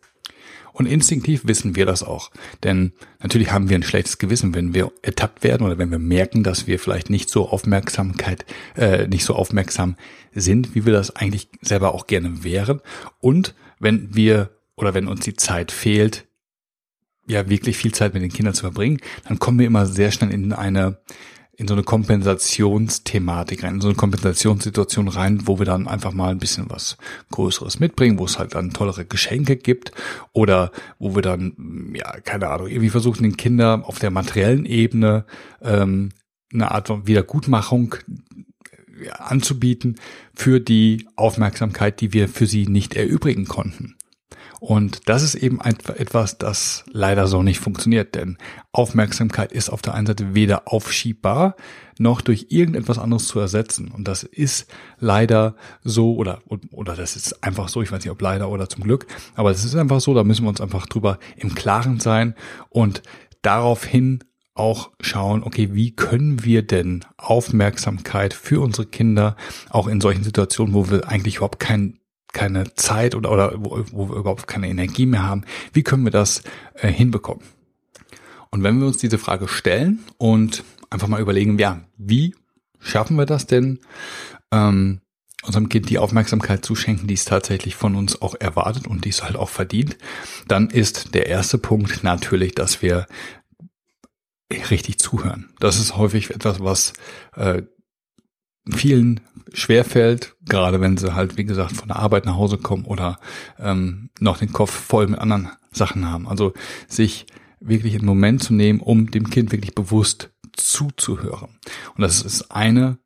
Und 0.72 0.86
instinktiv 0.86 1.42
wissen 1.44 1.76
wir 1.76 1.86
das 1.86 2.02
auch. 2.02 2.30
Denn 2.62 2.92
natürlich 3.20 3.52
haben 3.52 3.68
wir 3.68 3.76
ein 3.76 3.82
schlechtes 3.82 4.18
Gewissen, 4.18 4.54
wenn 4.54 4.74
wir 4.74 4.90
ertappt 5.02 5.42
werden 5.42 5.66
oder 5.66 5.78
wenn 5.78 5.90
wir 5.90 5.98
merken, 5.98 6.42
dass 6.42 6.66
wir 6.66 6.78
vielleicht 6.78 7.10
nicht 7.10 7.28
so 7.28 7.48
Aufmerksamkeit, 7.48 8.44
äh, 8.76 9.06
nicht 9.06 9.24
so 9.24 9.34
aufmerksam 9.34 9.96
sind, 10.34 10.74
wie 10.74 10.86
wir 10.86 10.92
das 10.92 11.14
eigentlich 11.14 11.48
selber 11.60 11.94
auch 11.94 12.06
gerne 12.06 12.42
wären. 12.42 12.80
Und 13.20 13.54
wenn 13.78 14.14
wir 14.14 14.50
oder 14.76 14.94
wenn 14.94 15.08
uns 15.08 15.24
die 15.24 15.34
Zeit 15.34 15.72
fehlt, 15.72 16.26
ja 17.26 17.48
wirklich 17.48 17.76
viel 17.76 17.92
Zeit 17.92 18.14
mit 18.14 18.22
den 18.22 18.32
Kindern 18.32 18.54
zu 18.54 18.62
verbringen, 18.62 18.98
dann 19.28 19.38
kommen 19.38 19.58
wir 19.58 19.66
immer 19.66 19.86
sehr 19.86 20.10
schnell 20.10 20.32
in 20.32 20.52
eine 20.52 20.98
in 21.62 21.68
so 21.68 21.74
eine 21.74 21.84
Kompensationsthematik 21.84 23.62
rein, 23.62 23.76
in 23.76 23.80
so 23.80 23.88
eine 23.88 23.96
Kompensationssituation 23.96 25.06
rein, 25.06 25.46
wo 25.46 25.60
wir 25.60 25.64
dann 25.64 25.86
einfach 25.86 26.12
mal 26.12 26.32
ein 26.32 26.38
bisschen 26.38 26.68
was 26.68 26.96
Größeres 27.30 27.78
mitbringen, 27.78 28.18
wo 28.18 28.24
es 28.24 28.38
halt 28.38 28.56
dann 28.56 28.72
tollere 28.72 29.04
Geschenke 29.04 29.56
gibt 29.56 29.92
oder 30.32 30.72
wo 30.98 31.14
wir 31.14 31.22
dann, 31.22 31.92
ja, 31.94 32.18
keine 32.20 32.48
Ahnung, 32.48 32.66
irgendwie 32.66 32.90
versuchen, 32.90 33.22
den 33.22 33.36
Kindern 33.36 33.84
auf 33.84 34.00
der 34.00 34.10
materiellen 34.10 34.66
Ebene 34.66 35.24
ähm, 35.62 36.10
eine 36.52 36.72
Art 36.72 36.88
von 36.88 37.06
Wiedergutmachung 37.06 37.94
anzubieten 39.18 40.00
für 40.34 40.58
die 40.58 41.06
Aufmerksamkeit, 41.14 42.00
die 42.00 42.12
wir 42.12 42.28
für 42.28 42.46
sie 42.46 42.66
nicht 42.66 42.94
erübrigen 42.94 43.46
konnten. 43.46 43.96
Und 44.62 45.08
das 45.08 45.24
ist 45.24 45.34
eben 45.34 45.60
etwas, 45.60 46.38
das 46.38 46.84
leider 46.92 47.26
so 47.26 47.42
nicht 47.42 47.58
funktioniert, 47.58 48.14
denn 48.14 48.38
Aufmerksamkeit 48.70 49.50
ist 49.50 49.70
auf 49.70 49.82
der 49.82 49.94
einen 49.94 50.06
Seite 50.06 50.36
weder 50.36 50.72
aufschiebbar 50.72 51.56
noch 51.98 52.20
durch 52.20 52.46
irgendetwas 52.50 53.00
anderes 53.00 53.26
zu 53.26 53.40
ersetzen. 53.40 53.88
Und 53.88 54.06
das 54.06 54.22
ist 54.22 54.70
leider 55.00 55.56
so 55.82 56.14
oder, 56.14 56.42
oder 56.70 56.94
das 56.94 57.16
ist 57.16 57.42
einfach 57.42 57.68
so, 57.68 57.82
ich 57.82 57.90
weiß 57.90 58.04
nicht 58.04 58.12
ob 58.12 58.22
leider 58.22 58.50
oder 58.50 58.68
zum 58.68 58.84
Glück, 58.84 59.08
aber 59.34 59.50
es 59.50 59.64
ist 59.64 59.74
einfach 59.74 60.00
so, 60.00 60.14
da 60.14 60.22
müssen 60.22 60.44
wir 60.44 60.50
uns 60.50 60.60
einfach 60.60 60.86
drüber 60.86 61.18
im 61.36 61.56
Klaren 61.56 61.98
sein 61.98 62.36
und 62.70 63.02
daraufhin 63.42 64.22
auch 64.54 64.90
schauen, 65.00 65.42
okay, 65.42 65.70
wie 65.72 65.90
können 65.96 66.44
wir 66.44 66.62
denn 66.62 67.04
Aufmerksamkeit 67.16 68.32
für 68.32 68.60
unsere 68.60 68.86
Kinder 68.86 69.34
auch 69.70 69.88
in 69.88 70.00
solchen 70.00 70.22
Situationen, 70.22 70.72
wo 70.72 70.88
wir 70.88 71.08
eigentlich 71.08 71.38
überhaupt 71.38 71.58
keinen 71.58 71.98
keine 72.32 72.74
Zeit 72.74 73.14
oder, 73.14 73.30
oder 73.30 73.52
wo, 73.56 73.84
wo 73.92 74.08
wir 74.08 74.16
überhaupt 74.16 74.46
keine 74.46 74.68
Energie 74.68 75.06
mehr 75.06 75.22
haben. 75.22 75.44
Wie 75.72 75.82
können 75.82 76.04
wir 76.04 76.10
das 76.10 76.42
äh, 76.74 76.88
hinbekommen? 76.88 77.44
Und 78.50 78.62
wenn 78.62 78.78
wir 78.80 78.86
uns 78.86 78.98
diese 78.98 79.18
Frage 79.18 79.48
stellen 79.48 80.00
und 80.18 80.64
einfach 80.90 81.08
mal 81.08 81.20
überlegen, 81.20 81.58
ja, 81.58 81.80
wie 81.96 82.34
schaffen 82.80 83.16
wir 83.16 83.26
das 83.26 83.46
denn, 83.46 83.78
ähm, 84.50 85.00
unserem 85.42 85.68
Kind 85.68 85.88
die 85.90 85.98
Aufmerksamkeit 85.98 86.64
zu 86.64 86.76
schenken, 86.76 87.06
die 87.06 87.14
es 87.14 87.24
tatsächlich 87.24 87.74
von 87.74 87.96
uns 87.96 88.20
auch 88.22 88.34
erwartet 88.38 88.86
und 88.86 89.04
die 89.04 89.08
es 89.08 89.24
halt 89.24 89.36
auch 89.36 89.48
verdient, 89.48 89.96
dann 90.46 90.70
ist 90.70 91.14
der 91.14 91.26
erste 91.26 91.58
Punkt 91.58 92.04
natürlich, 92.04 92.54
dass 92.54 92.82
wir 92.82 93.06
richtig 94.70 94.98
zuhören. 94.98 95.50
Das 95.58 95.78
ist 95.78 95.96
häufig 95.96 96.30
etwas, 96.30 96.60
was 96.60 96.92
äh, 97.34 97.62
vielen 98.68 99.20
schwerfällt, 99.52 100.36
gerade 100.46 100.80
wenn 100.80 100.96
sie 100.96 101.14
halt, 101.14 101.36
wie 101.36 101.44
gesagt, 101.44 101.72
von 101.72 101.88
der 101.88 101.98
Arbeit 101.98 102.26
nach 102.26 102.36
Hause 102.36 102.58
kommen 102.58 102.84
oder 102.84 103.18
ähm, 103.58 104.10
noch 104.20 104.38
den 104.38 104.52
Kopf 104.52 104.70
voll 104.70 105.08
mit 105.08 105.18
anderen 105.18 105.50
Sachen 105.72 106.08
haben. 106.08 106.28
Also 106.28 106.52
sich 106.88 107.26
wirklich 107.60 107.94
einen 107.94 108.06
Moment 108.06 108.42
zu 108.42 108.54
nehmen, 108.54 108.80
um 108.80 109.10
dem 109.10 109.30
Kind 109.30 109.52
wirklich 109.52 109.74
bewusst 109.74 110.30
zuzuhören. 110.52 111.58
Und 111.94 112.02
das 112.02 112.22
ist 112.22 112.50
eine, 112.50 112.98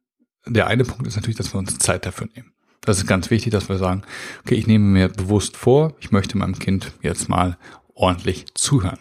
der 0.47 0.67
eine 0.67 0.85
Punkt 0.85 1.07
ist 1.07 1.17
natürlich, 1.17 1.37
dass 1.37 1.53
wir 1.53 1.59
uns 1.59 1.79
Zeit 1.79 2.07
dafür 2.07 2.29
nehmen. 2.35 2.53
Das 2.81 2.99
ist 2.99 3.07
ganz 3.07 3.31
wichtig, 3.31 3.51
dass 3.51 3.69
wir 3.69 3.79
sagen, 3.79 4.03
okay, 4.45 4.55
ich 4.55 4.67
nehme 4.67 4.85
mir 4.85 5.09
bewusst 5.09 5.57
vor, 5.57 5.95
ich 6.01 6.13
möchte 6.13 6.39
meinem 6.39 6.59
Kind 6.59 6.93
jetzt 7.03 7.29
mal 7.29 7.59
ordentlich 7.95 8.55
zuhören. 8.55 9.01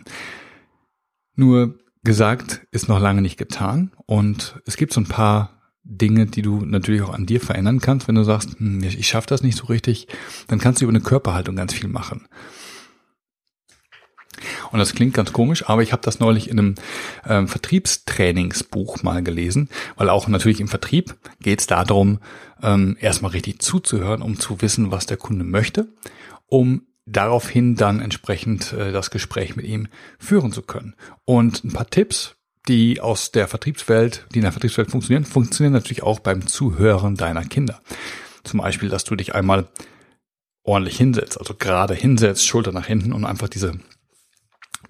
Nur 1.36 1.78
gesagt 2.04 2.66
ist 2.72 2.88
noch 2.88 3.00
lange 3.00 3.22
nicht 3.22 3.38
getan 3.38 3.92
und 4.06 4.60
es 4.66 4.78
gibt 4.78 4.94
so 4.94 5.02
ein 5.02 5.08
paar 5.08 5.55
Dinge, 5.86 6.26
die 6.26 6.42
du 6.42 6.66
natürlich 6.66 7.04
auch 7.04 7.14
an 7.14 7.28
dir 7.28 7.40
verändern 7.40 7.80
kannst. 7.80 8.08
Wenn 8.08 8.16
du 8.16 8.24
sagst, 8.24 8.60
hm, 8.60 8.84
ich 8.84 9.08
schaffe 9.08 9.28
das 9.28 9.44
nicht 9.44 9.58
so 9.58 9.66
richtig, 9.66 10.08
dann 10.48 10.60
kannst 10.60 10.82
du 10.82 10.86
über 10.86 10.92
eine 10.92 11.02
Körperhaltung 11.02 11.56
ganz 11.56 11.74
viel 11.74 11.88
machen. 11.88 12.28
Und 14.72 14.80
das 14.80 14.94
klingt 14.94 15.14
ganz 15.14 15.32
komisch, 15.32 15.70
aber 15.70 15.82
ich 15.82 15.94
habe 15.94 16.02
das 16.02 16.20
neulich 16.20 16.50
in 16.50 16.60
einem 16.60 16.76
ähm, 17.26 17.48
Vertriebstrainingsbuch 17.48 19.04
mal 19.04 19.24
gelesen, 19.24 19.70
weil 19.96 20.10
auch 20.10 20.28
natürlich 20.28 20.60
im 20.60 20.68
Vertrieb 20.68 21.16
geht 21.40 21.62
es 21.62 21.68
darum, 21.68 22.20
ähm, 22.62 22.98
erstmal 23.00 23.32
richtig 23.32 23.62
zuzuhören, 23.62 24.22
um 24.22 24.40
zu 24.40 24.62
wissen, 24.62 24.92
was 24.92 25.06
der 25.06 25.18
Kunde 25.18 25.46
möchte, 25.46 25.88
um 26.48 26.88
daraufhin 27.06 27.76
dann 27.76 28.02
entsprechend 28.02 28.74
äh, 28.74 28.92
das 28.92 29.12
Gespräch 29.12 29.56
mit 29.56 29.66
ihm 29.66 29.88
führen 30.18 30.52
zu 30.52 30.64
können. 30.64 30.96
Und 31.24 31.64
ein 31.64 31.72
paar 31.72 31.90
Tipps, 31.90 32.35
die 32.68 33.02
aus 33.02 33.32
der 33.32 33.48
Vertriebswelt, 33.48 34.26
die 34.34 34.40
in 34.40 34.44
der 34.44 34.52
Vertriebswelt 34.52 34.92
funktionieren, 34.92 35.26
funktionieren 35.26 35.74
natürlich 35.74 36.04
auch 36.04 36.20
beim 36.20 36.48
Zuhören 36.48 37.16
deiner 37.16 37.44
Kinder. 37.44 37.82
Zum 38.44 38.60
Beispiel, 38.60 38.90
dass 38.90 39.04
du 39.04 39.16
dich 39.16 39.36
einmal 39.36 39.68
ordentlich 40.64 40.98
hinsetzt, 40.98 41.40
also 41.40 41.54
gerade 41.54 41.94
hinsetzt, 41.94 42.46
Schulter 42.46 42.72
nach 42.72 42.88
hinten 42.88 43.14
und 43.14 43.26
einfach 43.26 43.50
diese 43.50 43.80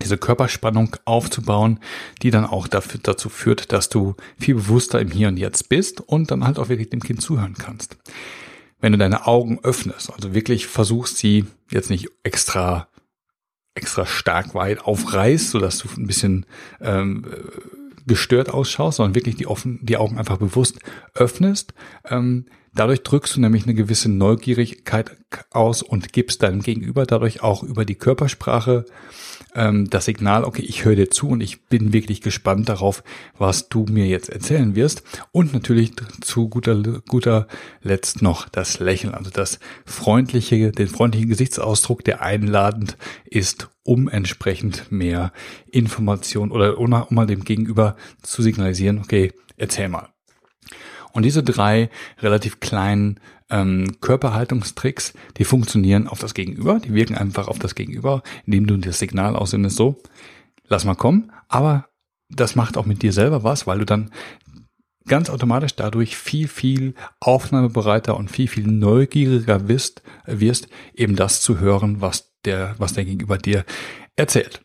diese 0.02 0.18
Körperspannung 0.18 0.96
aufzubauen, 1.06 1.80
die 2.22 2.32
dann 2.32 2.46
auch 2.46 2.68
dafür, 2.68 3.00
dazu 3.02 3.30
führt, 3.30 3.72
dass 3.72 3.90
du 3.90 4.16
viel 4.38 4.56
bewusster 4.56 5.00
im 5.00 5.12
Hier 5.12 5.28
und 5.28 5.38
Jetzt 5.38 5.70
bist 5.70 6.02
und 6.02 6.32
dann 6.32 6.46
halt 6.46 6.60
auch 6.60 6.70
wirklich 6.70 6.90
dem 6.90 7.02
Kind 7.02 7.22
zuhören 7.22 7.56
kannst. 7.58 7.98
Wenn 8.80 8.92
du 8.92 8.98
deine 8.98 9.26
Augen 9.26 9.60
öffnest, 9.64 10.12
also 10.12 10.34
wirklich 10.34 10.68
versuchst, 10.68 11.18
sie 11.18 11.46
jetzt 11.72 11.90
nicht 11.90 12.10
extra 12.24 12.88
extra 13.76 14.06
stark 14.06 14.56
weit 14.56 14.82
aufreißt, 14.82 15.52
sodass 15.52 15.78
du 15.80 15.90
ein 15.98 16.08
bisschen 16.08 16.46
ähm, 16.82 17.26
gestört 18.08 18.50
ausschaust, 18.50 18.98
sondern 18.98 19.16
wirklich 19.16 19.36
die, 19.36 19.48
offen, 19.48 19.80
die 19.82 19.98
Augen 19.98 20.18
einfach 20.18 20.38
bewusst 20.38 20.80
öffnest. 21.14 21.74
Ähm, 22.10 22.46
dadurch 22.74 23.04
drückst 23.04 23.36
du 23.36 23.42
nämlich 23.42 23.64
eine 23.64 23.74
gewisse 23.74 24.10
Neugierigkeit 24.10 25.18
aus 25.52 25.82
und 25.82 26.14
gibst 26.14 26.44
deinem 26.44 26.62
Gegenüber 26.62 27.06
dadurch 27.06 27.42
auch 27.44 27.64
über 27.64 27.86
die 27.86 27.96
Körpersprache 27.96 28.86
ähm, 29.56 29.90
das 29.90 30.06
Signal, 30.06 30.44
okay, 30.44 30.62
ich 30.62 30.86
höre 30.86 30.96
dir 30.96 31.10
zu 31.10 31.30
und 31.30 31.42
ich 31.42 31.66
bin 31.66 31.94
wirklich 31.94 32.22
gespannt 32.22 32.70
darauf, 32.70 33.04
was 33.38 33.70
du 33.70 33.86
mir 33.90 34.06
jetzt 34.06 34.30
erzählen 34.30 34.76
wirst. 34.76 35.04
Und 35.32 35.54
natürlich 35.54 35.94
zu 36.22 36.50
guter, 36.50 36.76
guter 37.08 37.48
Letzt 37.82 38.22
noch 38.22 38.50
das 38.50 38.80
Lächeln, 38.80 39.14
also 39.14 39.32
das 39.32 39.60
freundliche, 39.86 40.72
den 40.72 40.88
freundlichen 40.88 41.30
Gesichtsausdruck, 41.30 42.04
der 42.04 42.22
einladend 42.22 42.98
ist, 43.26 43.70
um 43.84 44.08
entsprechend 44.10 44.92
mehr 44.92 45.32
Information 45.72 46.52
oder 46.52 46.78
um 46.78 46.90
mal 46.90 47.26
dem 47.26 47.44
Gegenüber 47.44 47.96
zu 48.22 48.42
signalisieren, 48.42 49.00
okay, 49.00 49.32
erzähl 49.58 49.90
mal. 49.90 50.10
Und 51.16 51.24
diese 51.24 51.44
drei 51.44 51.90
relativ 52.20 52.60
kleinen 52.60 53.22
ähm, 53.50 54.02
Körperhaltungstricks, 54.02 55.14
die 55.38 55.46
funktionieren 55.46 56.10
auf 56.10 56.20
das 56.20 56.34
Gegenüber, 56.34 56.80
die 56.80 56.94
wirken 56.94 57.16
einfach 57.16 57.48
auf 57.48 57.58
das 57.58 57.74
Gegenüber, 57.74 58.22
indem 58.46 58.68
du 58.68 58.76
das 58.76 59.00
Signal 59.00 59.38
aussendest, 59.38 59.78
so, 59.78 59.96
lass 60.68 60.84
mal 60.84 60.96
kommen, 60.96 61.32
aber 61.48 61.88
das 62.30 62.58
macht 62.58 62.76
auch 62.76 62.86
mit 62.86 63.02
dir 63.02 63.14
selber 63.14 63.46
was, 63.46 63.66
weil 63.66 63.80
du 63.80 63.86
dann 63.86 64.12
ganz 65.08 65.30
automatisch 65.30 65.78
dadurch 65.78 66.18
viel, 66.18 66.50
viel 66.50 66.96
aufnahmebereiter 67.22 68.18
und 68.18 68.30
viel, 68.30 68.50
viel 68.50 68.68
neugieriger 68.68 69.70
wirst, 69.70 70.02
wirst 70.26 70.68
eben 70.94 71.16
das 71.16 71.40
zu 71.40 71.62
hören, 71.62 72.02
was 72.02 72.34
der, 72.44 72.76
was 72.78 72.92
der 72.92 73.06
Gegenüber 73.06 73.38
dir 73.38 73.64
erzählt. 74.18 74.65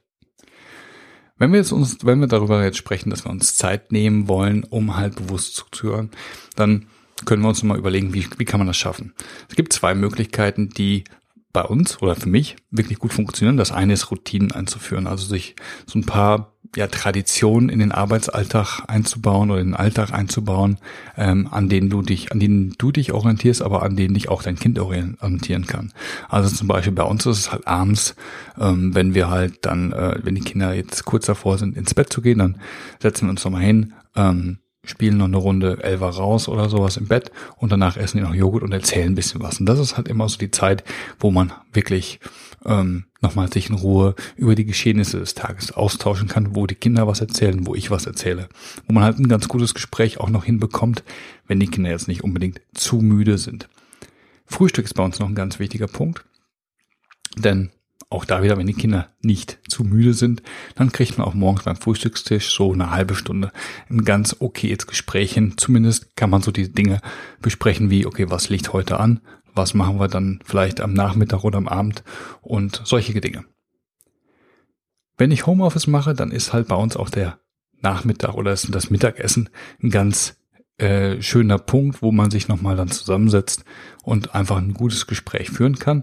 Wenn 1.41 1.53
wir 1.53 1.59
jetzt 1.59 1.73
uns, 1.73 2.05
wenn 2.05 2.21
wir 2.21 2.29
darüber 2.29 2.63
jetzt 2.63 2.77
sprechen, 2.77 3.09
dass 3.09 3.25
wir 3.25 3.31
uns 3.31 3.55
Zeit 3.57 3.93
nehmen 3.93 4.29
wollen, 4.29 4.63
um 4.63 4.97
halt 4.99 5.17
bewusst 5.17 5.57
zuzuhören, 5.57 6.11
dann 6.55 6.87
können 7.25 7.43
wir 7.43 7.49
uns 7.49 7.63
mal 7.63 7.79
überlegen, 7.79 8.13
wie, 8.13 8.27
wie 8.37 8.45
kann 8.45 8.61
man 8.61 8.67
das 8.67 8.77
schaffen? 8.77 9.15
Es 9.49 9.57
gibt 9.57 9.73
zwei 9.73 9.95
Möglichkeiten, 9.95 10.69
die 10.69 11.05
bei 11.53 11.63
uns 11.63 12.01
oder 12.01 12.15
für 12.15 12.29
mich 12.29 12.57
wirklich 12.71 12.99
gut 12.99 13.13
funktionieren. 13.13 13.57
Das 13.57 13.73
eine 13.73 13.93
ist 13.93 14.11
Routinen 14.11 14.53
einzuführen, 14.53 15.07
also 15.07 15.27
sich 15.27 15.57
so 15.87 15.99
ein 15.99 16.07
paar 16.07 16.53
ja, 16.77 16.87
Traditionen 16.87 17.69
in 17.69 17.81
den 17.81 17.91
Arbeitsalltag 17.91 18.83
einzubauen 18.87 19.51
oder 19.51 19.61
in 19.61 19.69
den 19.69 19.77
Alltag 19.77 20.13
einzubauen, 20.13 20.79
ähm, 21.17 21.49
an 21.51 21.69
denen 21.69 21.91
du 21.91 22.03
dich, 22.03 22.31
an 22.31 22.39
denen 22.39 22.75
du 22.79 22.93
dich 22.93 23.13
orientierst, 23.13 23.63
aber 23.63 23.83
an 23.83 23.97
denen 23.97 24.15
dich 24.15 24.29
auch 24.29 24.43
dein 24.43 24.57
Kind 24.57 24.79
orientieren 24.79 25.67
kann. 25.67 25.93
Also 26.29 26.55
zum 26.55 26.69
Beispiel 26.69 26.93
bei 26.93 27.03
uns 27.03 27.27
ist 27.27 27.39
es 27.39 27.53
halt 27.53 27.67
abends, 27.67 28.15
ähm, 28.59 28.95
wenn 28.95 29.15
wir 29.15 29.31
halt 29.31 29.67
dann, 29.67 29.93
äh, 29.93 30.21
wenn 30.23 30.37
die 30.37 30.43
Kinder 30.43 30.73
jetzt 30.73 31.05
kurz 31.05 31.27
davor 31.27 31.59
sind, 31.59 31.77
ins 31.77 31.95
Bett 31.95 32.13
zu 32.13 32.23
gehen, 32.23 32.39
dann 32.39 32.61
setzen 33.01 33.27
wir 33.27 33.31
uns 33.31 33.45
nochmal 33.45 33.63
hin, 33.63 33.95
ähm, 34.15 34.59
spielen 34.85 35.19
noch 35.19 35.27
eine 35.27 35.37
Runde 35.37 35.83
Elva 35.83 36.09
raus 36.09 36.49
oder 36.49 36.69
sowas 36.69 36.97
im 36.97 37.07
Bett 37.07 37.31
und 37.57 37.71
danach 37.71 37.97
essen 37.97 38.19
die 38.19 38.23
noch 38.23 38.35
Joghurt 38.35 38.63
und 38.63 38.73
erzählen 38.73 39.13
ein 39.13 39.15
bisschen 39.15 39.43
was. 39.43 39.61
Und 39.61 39.67
das 39.67 39.79
ist 39.79 39.97
halt 39.97 40.09
immer 40.09 40.29
so 40.29 40.39
die 40.39 40.51
Zeit, 40.51 40.85
wo 41.19 41.31
man 41.31 41.53
wirklich 41.73 42.19
ähm, 42.65 43.05
nochmal 43.21 43.53
sich 43.53 43.69
in 43.69 43.77
Ruhe 43.77 44.15
über 44.37 44.55
die 44.55 44.65
Geschehnisse 44.65 45.19
des 45.19 45.35
Tages 45.35 45.73
austauschen 45.73 46.29
kann, 46.29 46.55
wo 46.55 46.67
die 46.67 46.75
Kinder 46.75 47.07
was 47.07 47.21
erzählen, 47.21 47.67
wo 47.67 47.75
ich 47.75 47.91
was 47.91 48.07
erzähle. 48.07 48.49
Wo 48.87 48.95
man 48.95 49.05
halt 49.05 49.19
ein 49.19 49.29
ganz 49.29 49.49
gutes 49.49 49.75
Gespräch 49.75 50.19
auch 50.19 50.31
noch 50.31 50.45
hinbekommt, 50.45 51.05
wenn 51.47 51.61
die 51.61 51.69
Kinder 51.69 51.91
jetzt 51.91 52.09
nicht 52.09 52.25
unbedingt 52.25 52.61
zu 52.75 52.97
müde 52.97 53.39
sind. 53.39 53.69
Frühstück 54.47 54.87
ist 54.87 54.95
bei 54.95 55.05
uns 55.05 55.19
noch 55.19 55.29
ein 55.29 55.35
ganz 55.35 55.59
wichtiger 55.59 55.87
Punkt. 55.87 56.25
Denn 57.37 57.71
auch 58.11 58.25
da 58.25 58.43
wieder, 58.43 58.59
wenn 58.59 58.67
die 58.67 58.75
Kinder 58.75 59.09
nicht 59.23 59.59
zu 59.69 59.85
müde 59.85 60.15
sind, 60.15 60.43
dann 60.75 60.91
kriegt 60.91 61.17
man 61.17 61.27
auch 61.27 61.35
morgens 61.35 61.63
beim 61.63 61.77
Frühstückstisch 61.77 62.53
so 62.53 62.73
eine 62.73 62.91
halbe 62.91 63.15
Stunde 63.15 63.53
ein 63.89 64.05
ganz 64.05 64.37
okayes 64.41 64.89
Gespräch 64.89 65.33
hin. 65.33 65.55
Zumindest 65.57 66.17
kann 66.17 66.29
man 66.29 66.43
so 66.43 66.51
die 66.51 66.73
Dinge 66.73 67.01
besprechen 67.41 67.89
wie, 67.89 68.07
okay, 68.07 68.29
was 68.29 68.49
liegt 68.49 68.73
heute 68.73 68.99
an? 68.99 69.21
Was 69.55 69.75
machen 69.75 70.01
wir 70.01 70.09
dann 70.09 70.41
vielleicht 70.45 70.81
am 70.81 70.93
Nachmittag 70.93 71.45
oder 71.45 71.59
am 71.59 71.69
Abend? 71.69 72.03
Und 72.43 72.83
solche 72.85 73.19
Dinge. 73.21 73.45
Wenn 75.17 75.31
ich 75.31 75.47
Homeoffice 75.47 75.87
mache, 75.87 76.13
dann 76.15 76.33
ist 76.33 76.53
halt 76.53 76.67
bei 76.67 76.77
uns 76.77 76.97
auch 76.97 77.11
der 77.11 77.39
Nachmittag 77.81 78.35
oder 78.35 78.51
das 78.51 78.91
Mittagessen 78.91 79.51
ein 79.83 79.91
ganz 79.91 80.37
äh, 80.79 81.21
schöner 81.23 81.59
Punkt, 81.59 82.03
wo 82.03 82.11
man 82.11 82.31
sich 82.31 82.49
nochmal 82.49 82.75
dann 82.75 82.91
zusammensetzt 82.91 83.65
und 84.03 84.35
einfach 84.35 84.57
ein 84.57 84.75
gutes 84.75 85.07
Gespräch 85.07 85.51
führen 85.51 85.79
kann. 85.79 86.03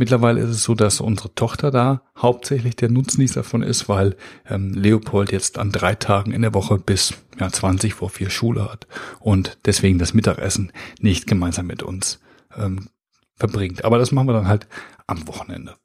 Mittlerweile 0.00 0.40
ist 0.40 0.48
es 0.48 0.62
so, 0.62 0.74
dass 0.74 1.02
unsere 1.02 1.34
Tochter 1.34 1.70
da 1.70 2.00
hauptsächlich 2.16 2.74
der 2.74 2.88
Nutznießer 2.88 3.40
davon 3.40 3.62
ist, 3.62 3.86
weil 3.86 4.16
ähm, 4.48 4.72
Leopold 4.72 5.30
jetzt 5.30 5.58
an 5.58 5.72
drei 5.72 5.94
Tagen 5.94 6.32
in 6.32 6.40
der 6.40 6.54
Woche 6.54 6.78
bis 6.78 7.12
ja, 7.38 7.52
20 7.52 7.92
vor 7.92 8.08
vier 8.08 8.30
Schule 8.30 8.64
hat 8.64 8.86
und 9.18 9.58
deswegen 9.66 9.98
das 9.98 10.14
Mittagessen 10.14 10.72
nicht 11.00 11.26
gemeinsam 11.26 11.66
mit 11.66 11.82
uns 11.82 12.18
ähm, 12.56 12.88
verbringt. 13.34 13.84
Aber 13.84 13.98
das 13.98 14.10
machen 14.10 14.26
wir 14.26 14.32
dann 14.32 14.48
halt 14.48 14.68
am 15.06 15.28
Wochenende. 15.28 15.76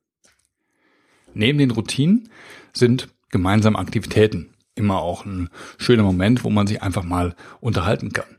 Neben 1.34 1.60
den 1.60 1.72
Routinen 1.72 2.30
sind 2.72 3.10
gemeinsame 3.32 3.78
Aktivitäten 3.78 4.54
immer 4.76 5.02
auch 5.02 5.26
ein 5.26 5.50
schöner 5.78 6.04
Moment, 6.04 6.46
wo 6.46 6.50
man 6.50 6.68
sich 6.68 6.82
einfach 6.82 7.04
mal 7.04 7.36
unterhalten 7.60 8.14
kann. 8.14 8.38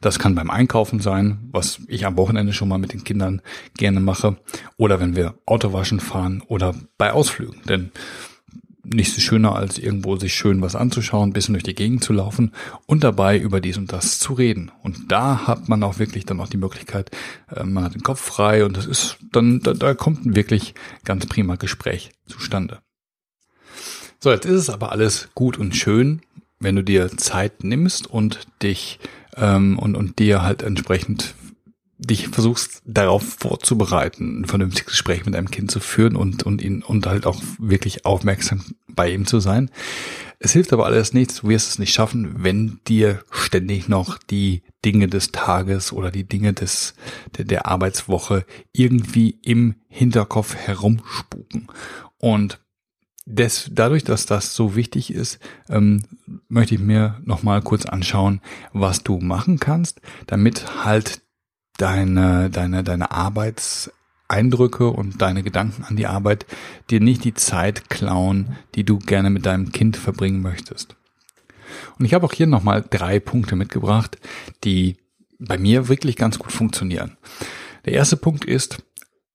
Das 0.00 0.18
kann 0.18 0.34
beim 0.34 0.50
Einkaufen 0.50 1.00
sein, 1.00 1.48
was 1.52 1.80
ich 1.88 2.06
am 2.06 2.16
Wochenende 2.16 2.52
schon 2.52 2.68
mal 2.68 2.78
mit 2.78 2.92
den 2.92 3.04
Kindern 3.04 3.42
gerne 3.76 4.00
mache. 4.00 4.36
Oder 4.76 5.00
wenn 5.00 5.16
wir 5.16 5.34
Autowaschen 5.46 6.00
fahren 6.00 6.42
oder 6.46 6.74
bei 6.98 7.12
Ausflügen. 7.12 7.60
Denn 7.68 7.92
nichts 8.84 9.16
ist 9.16 9.24
schöner, 9.24 9.54
als 9.54 9.78
irgendwo 9.78 10.16
sich 10.16 10.34
schön 10.34 10.60
was 10.62 10.74
anzuschauen, 10.74 11.32
bisschen 11.32 11.54
durch 11.54 11.64
die 11.64 11.74
Gegend 11.74 12.02
zu 12.02 12.12
laufen 12.12 12.52
und 12.86 13.04
dabei 13.04 13.38
über 13.38 13.60
dies 13.60 13.76
und 13.76 13.92
das 13.92 14.18
zu 14.18 14.32
reden. 14.32 14.70
Und 14.82 15.12
da 15.12 15.46
hat 15.46 15.68
man 15.68 15.82
auch 15.82 15.98
wirklich 15.98 16.24
dann 16.26 16.40
auch 16.40 16.48
die 16.48 16.56
Möglichkeit, 16.56 17.10
äh, 17.54 17.64
man 17.64 17.84
hat 17.84 17.94
den 17.94 18.02
Kopf 18.02 18.20
frei 18.20 18.64
und 18.64 18.76
das 18.76 18.86
ist 18.86 19.18
dann, 19.32 19.60
da, 19.60 19.74
da 19.74 19.94
kommt 19.94 20.24
ein 20.24 20.36
wirklich 20.36 20.74
ganz 21.04 21.26
prima 21.26 21.56
Gespräch 21.56 22.10
zustande. 22.26 22.80
So, 24.18 24.30
jetzt 24.30 24.44
ist 24.44 24.60
es 24.60 24.70
aber 24.70 24.92
alles 24.92 25.30
gut 25.34 25.58
und 25.58 25.74
schön, 25.76 26.20
wenn 26.58 26.76
du 26.76 26.84
dir 26.84 27.08
Zeit 27.16 27.64
nimmst 27.64 28.06
und 28.06 28.46
dich 28.62 28.98
ähm, 29.36 29.78
und, 29.78 29.96
und 29.96 30.18
dir 30.18 30.42
halt 30.42 30.62
entsprechend 30.62 31.34
dich 32.00 32.28
versuchst 32.28 32.82
darauf 32.86 33.22
vorzubereiten, 33.22 34.40
ein 34.40 34.44
vernünftiges 34.46 34.86
Gespräch 34.92 35.26
mit 35.26 35.34
deinem 35.34 35.50
Kind 35.50 35.70
zu 35.70 35.80
führen 35.80 36.16
und, 36.16 36.42
und 36.44 36.62
ihn 36.62 36.82
und 36.82 37.06
halt 37.06 37.26
auch 37.26 37.42
wirklich 37.58 38.06
aufmerksam 38.06 38.64
bei 38.88 39.10
ihm 39.10 39.26
zu 39.26 39.38
sein. 39.38 39.70
Es 40.38 40.52
hilft 40.52 40.72
aber 40.72 40.86
alles 40.86 41.12
nichts, 41.12 41.42
du 41.42 41.48
wirst 41.48 41.68
es 41.68 41.78
nicht 41.78 41.92
schaffen, 41.92 42.42
wenn 42.42 42.80
dir 42.88 43.22
ständig 43.30 43.88
noch 43.88 44.16
die 44.16 44.62
Dinge 44.84 45.08
des 45.08 45.32
Tages 45.32 45.92
oder 45.92 46.10
die 46.10 46.24
Dinge 46.24 46.54
des, 46.54 46.94
der, 47.36 47.44
der 47.44 47.66
Arbeitswoche 47.66 48.46
irgendwie 48.72 49.38
im 49.42 49.74
Hinterkopf 49.88 50.54
herumspuken. 50.54 51.68
Und 52.16 52.60
des, 53.26 53.70
dadurch, 53.72 54.04
dass 54.04 54.26
das 54.26 54.54
so 54.54 54.74
wichtig 54.76 55.12
ist, 55.12 55.38
ähm, 55.68 56.02
möchte 56.48 56.74
ich 56.74 56.80
mir 56.80 57.20
nochmal 57.24 57.62
kurz 57.62 57.86
anschauen, 57.86 58.40
was 58.72 59.02
du 59.02 59.18
machen 59.18 59.58
kannst, 59.60 60.00
damit 60.26 60.84
halt 60.84 61.22
deine, 61.76 62.50
deine, 62.50 62.82
deine 62.82 63.10
Arbeitseindrücke 63.10 64.88
und 64.88 65.20
deine 65.22 65.42
Gedanken 65.42 65.84
an 65.84 65.96
die 65.96 66.06
Arbeit 66.06 66.46
dir 66.90 67.00
nicht 67.00 67.24
die 67.24 67.34
Zeit 67.34 67.88
klauen, 67.88 68.56
die 68.74 68.84
du 68.84 68.98
gerne 68.98 69.30
mit 69.30 69.46
deinem 69.46 69.72
Kind 69.72 69.96
verbringen 69.96 70.42
möchtest. 70.42 70.96
Und 71.98 72.04
ich 72.04 72.14
habe 72.14 72.26
auch 72.26 72.32
hier 72.32 72.46
nochmal 72.46 72.84
drei 72.88 73.20
Punkte 73.20 73.56
mitgebracht, 73.56 74.18
die 74.64 74.96
bei 75.38 75.56
mir 75.56 75.88
wirklich 75.88 76.16
ganz 76.16 76.38
gut 76.38 76.52
funktionieren. 76.52 77.16
Der 77.84 77.94
erste 77.94 78.16
Punkt 78.16 78.44
ist, 78.44 78.82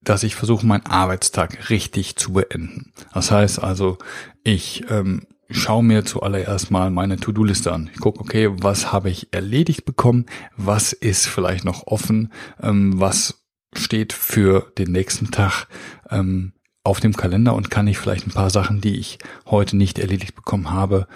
dass 0.05 0.23
ich 0.23 0.35
versuche, 0.35 0.65
meinen 0.65 0.85
Arbeitstag 0.85 1.69
richtig 1.69 2.15
zu 2.15 2.33
beenden. 2.33 2.93
Das 3.13 3.31
heißt 3.31 3.61
also, 3.61 3.97
ich 4.43 4.85
ähm, 4.89 5.23
schaue 5.49 5.83
mir 5.83 6.05
zuallererst 6.05 6.71
mal 6.71 6.89
meine 6.89 7.17
To-Do-Liste 7.17 7.71
an. 7.71 7.89
Ich 7.93 7.99
gucke, 7.99 8.21
okay, 8.21 8.49
was 8.51 8.91
habe 8.91 9.09
ich 9.09 9.33
erledigt 9.33 9.85
bekommen, 9.85 10.25
was 10.55 10.93
ist 10.93 11.27
vielleicht 11.27 11.65
noch 11.65 11.87
offen, 11.87 12.31
ähm, 12.61 12.99
was 12.99 13.43
steht 13.75 14.13
für 14.13 14.71
den 14.77 14.91
nächsten 14.91 15.31
Tag 15.31 15.67
ähm, 16.09 16.53
auf 16.83 16.99
dem 16.99 17.15
Kalender 17.15 17.55
und 17.55 17.71
kann 17.71 17.87
ich 17.87 17.97
vielleicht 17.97 18.27
ein 18.27 18.31
paar 18.31 18.49
Sachen, 18.49 18.79
die 18.79 18.97
ich 18.99 19.17
heute 19.47 19.75
nicht 19.75 19.99
erledigt 19.99 20.35
bekommen 20.35 20.71
habe, 20.71 21.07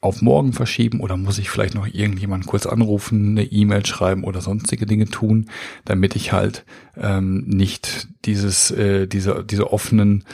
auf 0.00 0.22
morgen 0.22 0.52
verschieben 0.52 1.00
oder 1.00 1.16
muss 1.16 1.38
ich 1.38 1.50
vielleicht 1.50 1.74
noch 1.74 1.86
irgendjemand 1.86 2.46
kurz 2.46 2.66
anrufen, 2.66 3.30
eine 3.30 3.44
E-Mail 3.44 3.84
schreiben 3.86 4.24
oder 4.24 4.40
sonstige 4.40 4.86
Dinge 4.86 5.06
tun, 5.06 5.50
damit 5.84 6.16
ich 6.16 6.32
halt 6.32 6.64
ähm, 6.96 7.44
nicht 7.46 8.08
dieses, 8.24 8.70
äh, 8.70 9.06
diese, 9.06 9.44
diese 9.44 9.72
offenen 9.72 10.24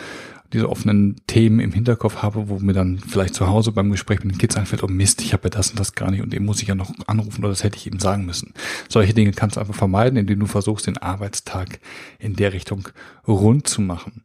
diese 0.52 0.68
offenen 0.68 1.16
Themen 1.26 1.60
im 1.60 1.72
Hinterkopf 1.72 2.22
habe, 2.22 2.48
wo 2.48 2.58
mir 2.58 2.72
dann 2.72 2.98
vielleicht 2.98 3.34
zu 3.34 3.46
Hause 3.46 3.72
beim 3.72 3.90
Gespräch 3.90 4.22
mit 4.22 4.34
den 4.34 4.38
Kids 4.38 4.56
einfällt, 4.56 4.82
oh 4.82 4.88
Mist, 4.88 5.22
ich 5.22 5.32
habe 5.32 5.44
ja 5.44 5.50
das 5.50 5.70
und 5.70 5.80
das 5.80 5.94
gar 5.94 6.10
nicht 6.10 6.22
und 6.22 6.32
dem 6.32 6.44
muss 6.44 6.62
ich 6.62 6.68
ja 6.68 6.74
noch 6.74 6.92
anrufen 7.06 7.40
oder 7.40 7.48
das 7.50 7.64
hätte 7.64 7.76
ich 7.76 7.86
ihm 7.86 7.98
sagen 7.98 8.26
müssen. 8.26 8.52
Solche 8.88 9.14
Dinge 9.14 9.32
kannst 9.32 9.56
du 9.56 9.60
einfach 9.60 9.74
vermeiden, 9.74 10.18
indem 10.18 10.40
du 10.40 10.46
versuchst, 10.46 10.86
den 10.86 10.98
Arbeitstag 10.98 11.80
in 12.18 12.36
der 12.36 12.52
Richtung 12.52 12.88
rund 13.26 13.66
zu 13.66 13.80
machen. 13.80 14.22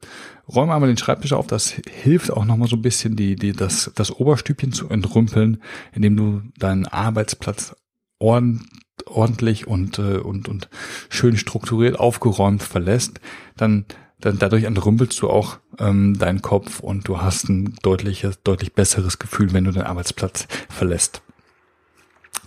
Räume 0.48 0.74
einmal 0.74 0.90
den 0.90 0.98
Schreibtisch 0.98 1.34
auf, 1.34 1.48
das 1.48 1.72
hilft 1.72 2.32
auch 2.32 2.46
nochmal 2.46 2.68
so 2.68 2.78
ein 2.78 2.82
bisschen, 2.82 3.16
die, 3.16 3.36
die, 3.36 3.54
das, 3.54 3.92
das 3.96 4.12
Oberstübchen 4.12 4.72
zu 4.72 4.90
entrümpeln, 4.90 5.62
indem 5.94 6.16
du 6.16 6.42
deinen 6.58 6.86
Arbeitsplatz 6.86 7.76
ordentlich 8.20 9.68
und, 9.68 10.00
äh, 10.00 10.18
und, 10.18 10.48
und 10.48 10.70
schön 11.10 11.38
strukturiert 11.38 12.00
aufgeräumt 12.00 12.64
verlässt, 12.64 13.20
dann, 13.56 13.86
dann 14.20 14.40
dadurch 14.40 14.64
entrümpelst 14.64 15.22
du 15.22 15.30
auch 15.30 15.60
ähm, 15.80 16.18
deinen 16.18 16.42
Kopf 16.42 16.80
und 16.80 17.08
du 17.08 17.22
hast 17.22 17.50
ein 17.50 17.76
deutliches, 17.84 18.42
deutlich 18.44 18.74
besseres 18.74 19.20
Gefühl, 19.20 19.54
wenn 19.54 19.66
du 19.66 19.72
den 19.72 19.84
Arbeitsplatz 19.84 20.48
verlässt. 20.70 21.22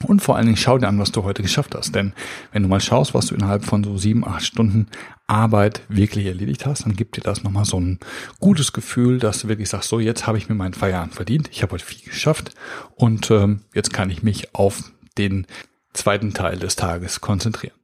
Und 0.07 0.23
vor 0.23 0.37
allen 0.37 0.47
Dingen 0.47 0.57
schau 0.57 0.79
dir 0.79 0.89
an, 0.89 0.99
was 0.99 1.13
du 1.13 1.25
heute 1.25 1.43
geschafft 1.43 1.75
hast. 1.75 1.95
Denn 1.95 2.15
wenn 2.53 2.63
du 2.63 2.69
mal 2.69 2.81
schaust, 2.81 3.13
was 3.13 3.27
du 3.27 3.35
innerhalb 3.35 3.65
von 3.65 3.85
so 3.85 3.99
sieben, 3.99 4.27
acht 4.27 4.45
Stunden 4.45 4.87
Arbeit 5.27 5.83
wirklich 5.89 6.27
erledigt 6.27 6.67
hast, 6.67 6.85
dann 6.85 6.97
gibt 6.97 7.17
dir 7.17 7.21
das 7.21 7.45
nochmal 7.45 7.67
so 7.67 7.79
ein 7.79 8.01
gutes 8.41 8.73
Gefühl, 8.73 9.19
dass 9.19 9.41
du 9.41 9.49
wirklich 9.49 9.69
sagst, 9.69 9.89
so 9.91 10.01
jetzt 10.01 10.27
habe 10.27 10.39
ich 10.39 10.49
mir 10.49 10.55
meinen 10.55 10.75
Feierabend 10.75 11.15
verdient, 11.15 11.49
ich 11.53 11.63
habe 11.63 11.73
heute 11.73 11.85
viel 11.85 12.03
geschafft 12.03 12.53
und 12.97 13.31
ähm, 13.31 13.61
jetzt 13.75 13.93
kann 13.93 14.11
ich 14.11 14.23
mich 14.23 14.55
auf 14.55 14.91
den 15.19 15.47
zweiten 15.93 16.35
Teil 16.35 16.59
des 16.59 16.77
Tages 16.77 17.21
konzentrieren. 17.21 17.80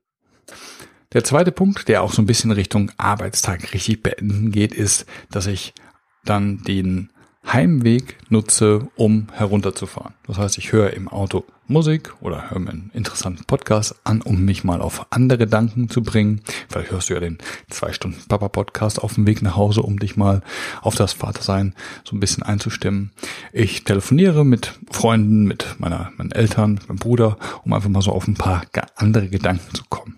Der 1.16 1.24
zweite 1.24 1.50
Punkt, 1.50 1.88
der 1.88 2.02
auch 2.02 2.12
so 2.12 2.20
ein 2.20 2.26
bisschen 2.26 2.50
Richtung 2.50 2.92
Arbeitstag 2.98 3.72
richtig 3.72 4.02
beenden 4.02 4.52
geht, 4.52 4.74
ist, 4.74 5.06
dass 5.30 5.46
ich 5.46 5.72
dann 6.26 6.62
den 6.64 7.10
Heimweg 7.50 8.18
nutze, 8.28 8.88
um 8.96 9.28
herunterzufahren. 9.32 10.12
Das 10.26 10.36
heißt, 10.36 10.58
ich 10.58 10.72
höre 10.72 10.92
im 10.92 11.08
Auto 11.08 11.46
Musik 11.68 12.12
oder 12.20 12.50
höre 12.50 12.58
mir 12.58 12.68
einen 12.68 12.90
interessanten 12.92 13.46
Podcast 13.46 13.94
an, 14.04 14.20
um 14.20 14.44
mich 14.44 14.62
mal 14.62 14.82
auf 14.82 15.06
andere 15.08 15.38
Gedanken 15.38 15.88
zu 15.88 16.02
bringen. 16.02 16.42
Vielleicht 16.68 16.90
hörst 16.90 17.08
du 17.08 17.14
ja 17.14 17.20
den 17.20 17.38
zwei 17.70 17.94
Stunden 17.94 18.22
Papa 18.28 18.50
Podcast 18.50 19.02
auf 19.02 19.14
dem 19.14 19.26
Weg 19.26 19.40
nach 19.40 19.56
Hause, 19.56 19.80
um 19.80 19.98
dich 19.98 20.18
mal 20.18 20.42
auf 20.82 20.96
das 20.96 21.14
Vatersein 21.14 21.74
so 22.04 22.14
ein 22.14 22.20
bisschen 22.20 22.42
einzustimmen. 22.42 23.10
Ich 23.54 23.84
telefoniere 23.84 24.44
mit 24.44 24.78
Freunden, 24.90 25.44
mit 25.44 25.76
meiner, 25.78 26.12
meinen 26.18 26.32
Eltern, 26.32 26.74
mit 26.74 26.90
meinem 26.90 26.98
Bruder, 26.98 27.38
um 27.64 27.72
einfach 27.72 27.88
mal 27.88 28.02
so 28.02 28.12
auf 28.12 28.28
ein 28.28 28.34
paar 28.34 28.66
andere 28.96 29.30
Gedanken 29.30 29.74
zu 29.74 29.82
kommen. 29.88 30.15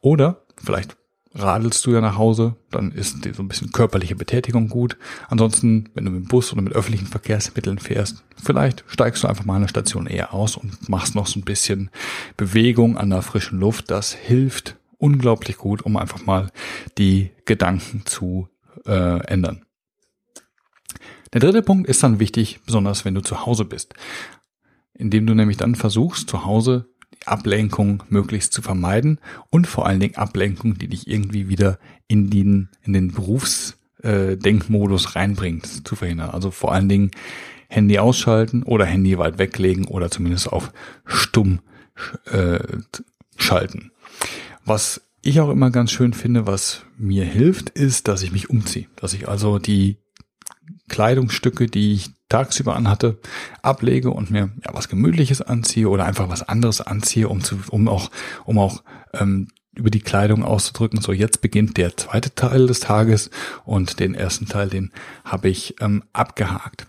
Oder 0.00 0.44
vielleicht 0.62 0.96
radelst 1.34 1.86
du 1.86 1.92
ja 1.92 2.00
nach 2.00 2.18
Hause, 2.18 2.56
dann 2.70 2.90
ist 2.90 3.24
dir 3.24 3.34
so 3.34 3.42
ein 3.42 3.48
bisschen 3.48 3.70
körperliche 3.70 4.16
Betätigung 4.16 4.68
gut. 4.68 4.96
Ansonsten, 5.28 5.88
wenn 5.94 6.04
du 6.04 6.10
mit 6.10 6.24
dem 6.24 6.28
Bus 6.28 6.52
oder 6.52 6.62
mit 6.62 6.72
öffentlichen 6.72 7.06
Verkehrsmitteln 7.06 7.78
fährst, 7.78 8.24
vielleicht 8.36 8.84
steigst 8.88 9.22
du 9.22 9.28
einfach 9.28 9.44
mal 9.44 9.56
eine 9.56 9.68
Station 9.68 10.06
eher 10.06 10.34
aus 10.34 10.56
und 10.56 10.88
machst 10.88 11.14
noch 11.14 11.26
so 11.26 11.38
ein 11.38 11.44
bisschen 11.44 11.90
Bewegung 12.36 12.96
an 12.96 13.10
der 13.10 13.22
frischen 13.22 13.60
Luft. 13.60 13.90
Das 13.90 14.12
hilft 14.12 14.76
unglaublich 14.98 15.56
gut, 15.56 15.82
um 15.82 15.96
einfach 15.96 16.24
mal 16.26 16.50
die 16.98 17.30
Gedanken 17.44 18.02
zu 18.06 18.48
äh, 18.86 19.24
ändern. 19.26 19.64
Der 21.32 21.40
dritte 21.40 21.62
Punkt 21.62 21.88
ist 21.88 22.02
dann 22.02 22.18
wichtig, 22.18 22.60
besonders 22.66 23.04
wenn 23.04 23.14
du 23.14 23.20
zu 23.20 23.46
Hause 23.46 23.64
bist, 23.64 23.94
indem 24.94 25.26
du 25.26 25.34
nämlich 25.34 25.56
dann 25.56 25.76
versuchst, 25.76 26.28
zu 26.28 26.44
Hause 26.44 26.89
Ablenkung 27.26 28.02
möglichst 28.08 28.52
zu 28.52 28.62
vermeiden 28.62 29.18
und 29.50 29.66
vor 29.66 29.86
allen 29.86 30.00
Dingen 30.00 30.16
Ablenkung, 30.16 30.78
die 30.78 30.88
dich 30.88 31.06
irgendwie 31.06 31.48
wieder 31.48 31.78
in 32.08 32.30
den, 32.30 32.70
in 32.82 32.92
den 32.92 33.12
Berufsdenkmodus 33.12 35.04
äh, 35.06 35.08
reinbringt, 35.10 35.86
zu 35.86 35.96
verhindern. 35.96 36.30
Also 36.30 36.50
vor 36.50 36.72
allen 36.72 36.88
Dingen 36.88 37.10
Handy 37.68 37.98
ausschalten 37.98 38.62
oder 38.62 38.84
Handy 38.84 39.18
weit 39.18 39.38
weglegen 39.38 39.86
oder 39.86 40.10
zumindest 40.10 40.52
auf 40.52 40.72
stumm 41.04 41.60
äh, 42.26 42.58
schalten. 43.36 43.92
Was 44.64 45.02
ich 45.22 45.40
auch 45.40 45.50
immer 45.50 45.70
ganz 45.70 45.92
schön 45.92 46.14
finde, 46.14 46.46
was 46.46 46.84
mir 46.96 47.24
hilft, 47.24 47.70
ist, 47.70 48.08
dass 48.08 48.22
ich 48.22 48.32
mich 48.32 48.50
umziehe. 48.50 48.86
Dass 48.96 49.12
ich 49.12 49.28
also 49.28 49.58
die 49.58 49.98
Kleidungsstücke, 50.88 51.66
die 51.66 51.92
ich 51.92 52.10
tagsüber 52.30 52.74
anhatte, 52.74 53.18
ablege 53.60 54.10
und 54.10 54.30
mir 54.30 54.50
ja, 54.64 54.72
was 54.72 54.88
Gemütliches 54.88 55.42
anziehe 55.42 55.88
oder 55.88 56.06
einfach 56.06 56.30
was 56.30 56.48
anderes 56.48 56.80
anziehe, 56.80 57.28
um 57.28 57.42
zu, 57.42 57.58
um 57.68 57.88
auch, 57.88 58.10
um 58.46 58.58
auch 58.58 58.82
ähm, 59.12 59.48
über 59.74 59.90
die 59.90 60.00
Kleidung 60.00 60.42
auszudrücken. 60.42 61.00
So, 61.00 61.12
jetzt 61.12 61.42
beginnt 61.42 61.76
der 61.76 61.96
zweite 61.96 62.34
Teil 62.34 62.66
des 62.66 62.80
Tages 62.80 63.30
und 63.64 64.00
den 64.00 64.14
ersten 64.14 64.46
Teil, 64.46 64.68
den 64.68 64.92
habe 65.24 65.48
ich 65.48 65.76
ähm, 65.80 66.02
abgehakt. 66.12 66.86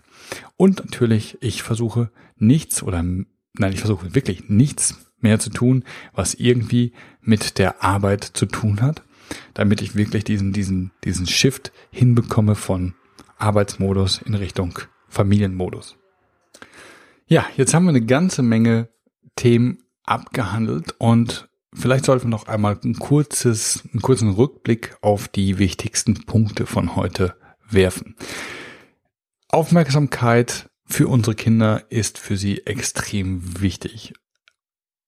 Und 0.56 0.78
natürlich, 0.78 1.36
ich 1.40 1.62
versuche 1.62 2.10
nichts 2.36 2.82
oder 2.82 3.02
nein, 3.02 3.72
ich 3.72 3.80
versuche 3.80 4.14
wirklich 4.14 4.48
nichts 4.48 4.94
mehr 5.20 5.38
zu 5.38 5.50
tun, 5.50 5.84
was 6.14 6.34
irgendwie 6.34 6.92
mit 7.20 7.58
der 7.58 7.82
Arbeit 7.82 8.24
zu 8.24 8.46
tun 8.46 8.80
hat, 8.80 9.02
damit 9.54 9.82
ich 9.82 9.94
wirklich 9.94 10.24
diesen, 10.24 10.52
diesen, 10.52 10.90
diesen 11.04 11.26
Shift 11.26 11.72
hinbekomme 11.90 12.54
von 12.54 12.94
Arbeitsmodus 13.38 14.20
in 14.22 14.34
Richtung 14.34 14.78
Familienmodus. 15.12 15.96
Ja, 17.26 17.46
jetzt 17.56 17.74
haben 17.74 17.84
wir 17.84 17.90
eine 17.90 18.04
ganze 18.04 18.42
Menge 18.42 18.88
Themen 19.36 19.78
abgehandelt 20.04 20.94
und 20.98 21.48
vielleicht 21.74 22.06
sollten 22.06 22.24
wir 22.24 22.30
noch 22.30 22.48
einmal 22.48 22.78
ein 22.82 22.98
kurzes, 22.98 23.82
einen 23.92 24.02
kurzen 24.02 24.30
Rückblick 24.30 24.96
auf 25.00 25.28
die 25.28 25.58
wichtigsten 25.58 26.24
Punkte 26.24 26.66
von 26.66 26.96
heute 26.96 27.36
werfen. 27.68 28.16
Aufmerksamkeit 29.48 30.70
für 30.86 31.08
unsere 31.08 31.34
Kinder 31.34 31.84
ist 31.90 32.18
für 32.18 32.36
sie 32.36 32.66
extrem 32.66 33.60
wichtig. 33.60 34.14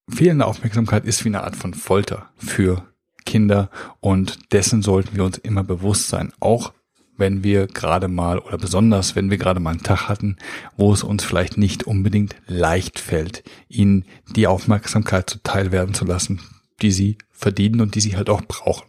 Fehlende 0.08 0.46
Aufmerksamkeit 0.46 1.06
ist 1.06 1.24
wie 1.24 1.30
eine 1.30 1.44
Art 1.44 1.56
von 1.56 1.72
Folter 1.72 2.30
für 2.36 2.86
Kinder 3.24 3.70
und 4.00 4.52
dessen 4.52 4.82
sollten 4.82 5.16
wir 5.16 5.24
uns 5.24 5.38
immer 5.38 5.64
bewusst 5.64 6.08
sein, 6.08 6.32
auch 6.40 6.74
wenn 7.16 7.44
wir 7.44 7.66
gerade 7.66 8.08
mal 8.08 8.38
oder 8.38 8.58
besonders 8.58 9.16
wenn 9.16 9.30
wir 9.30 9.38
gerade 9.38 9.60
mal 9.60 9.70
einen 9.70 9.82
Tag 9.82 10.08
hatten, 10.08 10.36
wo 10.76 10.92
es 10.92 11.02
uns 11.02 11.24
vielleicht 11.24 11.56
nicht 11.56 11.84
unbedingt 11.84 12.36
leicht 12.46 12.98
fällt, 12.98 13.42
ihnen 13.68 14.04
die 14.34 14.46
Aufmerksamkeit 14.46 15.30
zuteil 15.30 15.72
werden 15.72 15.94
zu 15.94 16.04
lassen, 16.04 16.40
die 16.82 16.90
sie 16.90 17.18
verdienen 17.30 17.80
und 17.80 17.94
die 17.94 18.00
sie 18.00 18.16
halt 18.16 18.30
auch 18.30 18.42
brauchen. 18.42 18.86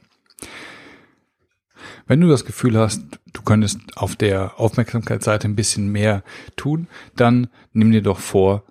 Wenn 2.07 2.21
du 2.21 2.27
das 2.27 2.45
Gefühl 2.45 2.77
hast, 2.77 3.01
du 3.33 3.41
könntest 3.41 3.79
auf 3.95 4.15
der 4.15 4.59
Aufmerksamkeitsseite 4.59 5.47
ein 5.47 5.55
bisschen 5.55 5.91
mehr 5.91 6.23
tun, 6.55 6.88
dann 7.15 7.47
nimm 7.73 7.91
dir 7.91 8.03
doch 8.03 8.19
vor, 8.19 8.63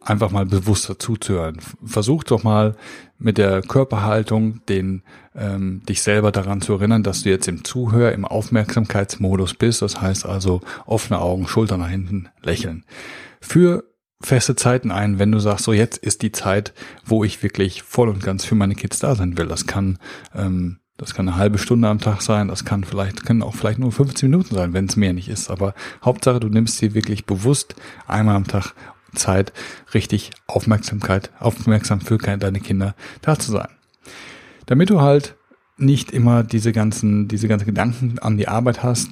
einfach 0.00 0.30
mal 0.30 0.46
bewusster 0.46 0.98
zuzuhören. 0.98 1.58
Versuch 1.84 2.24
doch 2.24 2.42
mal 2.42 2.76
mit 3.18 3.38
der 3.38 3.62
Körperhaltung 3.62 4.64
den 4.66 5.02
ähm, 5.34 5.82
dich 5.88 6.02
selber 6.02 6.32
daran 6.32 6.60
zu 6.60 6.74
erinnern, 6.74 7.02
dass 7.02 7.22
du 7.22 7.30
jetzt 7.30 7.48
im 7.48 7.64
Zuhör, 7.64 8.12
im 8.12 8.24
Aufmerksamkeitsmodus 8.24 9.54
bist. 9.54 9.82
Das 9.82 10.00
heißt 10.00 10.24
also 10.24 10.60
offene 10.86 11.20
Augen, 11.20 11.48
Schulter 11.48 11.76
nach 11.76 11.90
hinten, 11.90 12.28
lächeln. 12.42 12.84
Für 13.40 13.84
feste 14.20 14.56
Zeiten 14.56 14.90
ein, 14.90 15.18
wenn 15.18 15.32
du 15.32 15.38
sagst, 15.38 15.64
so 15.64 15.72
jetzt 15.72 15.98
ist 15.98 16.22
die 16.22 16.32
Zeit, 16.32 16.74
wo 17.04 17.24
ich 17.24 17.42
wirklich 17.42 17.82
voll 17.82 18.08
und 18.08 18.22
ganz 18.22 18.44
für 18.44 18.54
meine 18.54 18.74
Kids 18.74 18.98
da 18.98 19.14
sein 19.14 19.36
will. 19.36 19.46
Das 19.46 19.66
kann 19.66 19.98
ähm, 20.34 20.78
das 20.98 21.14
kann 21.14 21.28
eine 21.28 21.38
halbe 21.38 21.58
Stunde 21.58 21.86
am 21.86 22.00
Tag 22.00 22.22
sein, 22.22 22.48
das 22.48 22.64
kann 22.64 22.82
vielleicht, 22.82 23.24
können 23.24 23.44
auch 23.44 23.54
vielleicht 23.54 23.78
nur 23.78 23.92
15 23.92 24.28
Minuten 24.28 24.56
sein, 24.56 24.72
wenn 24.72 24.86
es 24.86 24.96
mehr 24.96 25.12
nicht 25.12 25.28
ist. 25.28 25.48
Aber 25.48 25.74
Hauptsache, 26.04 26.40
du 26.40 26.48
nimmst 26.48 26.78
sie 26.78 26.92
wirklich 26.92 27.24
bewusst 27.24 27.76
einmal 28.08 28.34
am 28.34 28.48
Tag 28.48 28.74
Zeit, 29.14 29.52
richtig 29.94 30.30
Aufmerksamkeit, 30.46 31.30
aufmerksam 31.40 32.00
für 32.00 32.18
deine 32.18 32.60
Kinder 32.60 32.94
da 33.22 33.38
zu 33.38 33.52
sein. 33.52 33.68
Damit 34.66 34.90
du 34.90 35.00
halt 35.00 35.34
nicht 35.76 36.10
immer 36.10 36.42
diese 36.42 36.72
ganzen, 36.72 37.28
diese 37.28 37.48
ganzen 37.48 37.66
Gedanken 37.66 38.18
an 38.18 38.36
die 38.36 38.48
Arbeit 38.48 38.82
hast, 38.82 39.10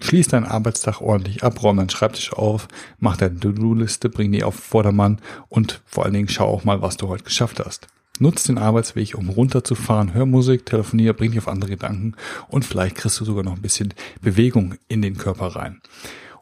schließ 0.00 0.28
deinen 0.28 0.44
Arbeitstag 0.44 1.00
ordentlich 1.00 1.42
ab, 1.42 1.62
räum 1.62 1.78
deinen 1.78 1.90
Schreibtisch 1.90 2.32
auf, 2.32 2.68
mach 2.98 3.16
deine 3.16 3.38
To-Do-Liste, 3.38 4.08
bring 4.08 4.32
die 4.32 4.44
auf 4.44 4.54
Vordermann 4.54 5.20
und 5.48 5.80
vor 5.86 6.04
allen 6.04 6.14
Dingen 6.14 6.28
schau 6.28 6.46
auch 6.46 6.64
mal, 6.64 6.82
was 6.82 6.96
du 6.96 7.08
heute 7.08 7.24
geschafft 7.24 7.60
hast. 7.64 7.88
Nutz 8.18 8.44
den 8.44 8.58
Arbeitsweg, 8.58 9.14
um 9.16 9.28
runterzufahren, 9.28 10.14
hör 10.14 10.26
Musik, 10.26 10.64
telefonier, 10.64 11.12
bring 11.12 11.32
dich 11.32 11.40
auf 11.40 11.48
andere 11.48 11.70
Gedanken 11.70 12.14
und 12.48 12.64
vielleicht 12.64 12.96
kriegst 12.96 13.20
du 13.20 13.24
sogar 13.24 13.44
noch 13.44 13.56
ein 13.56 13.62
bisschen 13.62 13.92
Bewegung 14.22 14.74
in 14.88 15.02
den 15.02 15.18
Körper 15.18 15.48
rein. 15.48 15.80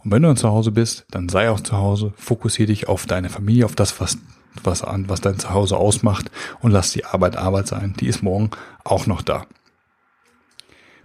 Und 0.05 0.11
wenn 0.11 0.23
du 0.23 0.29
dann 0.29 0.37
zu 0.37 0.49
Hause 0.49 0.71
bist, 0.71 1.07
dann 1.11 1.29
sei 1.29 1.51
auch 1.51 1.61
zu 1.61 1.77
Hause, 1.77 2.13
fokussiere 2.17 2.67
dich 2.67 2.89
auf 2.89 3.07
deine 3.07 3.31
Familie, 3.31 3.65
auf 3.65 3.75
das, 3.75 4.01
was, 4.01 4.19
was 4.63 4.83
an, 4.83 5.09
was 5.09 5.23
dein 5.23 5.39
Zuhause 5.39 5.77
ausmacht 5.77 6.31
und 6.61 6.71
lass 6.71 6.93
die 6.93 7.05
Arbeit 7.05 7.37
Arbeit 7.37 7.69
sein. 7.69 7.95
Die 7.99 8.07
ist 8.07 8.23
morgen 8.23 8.51
auch 8.85 9.07
noch 9.07 9.23
da. 9.23 9.47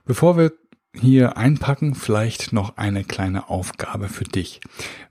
Bevor 0.06 0.38
wir 0.38 0.52
hier 0.94 1.38
einpacken, 1.38 1.96
vielleicht 1.96 2.52
noch 2.52 2.76
eine 2.78 3.04
kleine 3.04 3.50
Aufgabe 3.50 4.10
für 4.10 4.26
dich. 4.26 4.60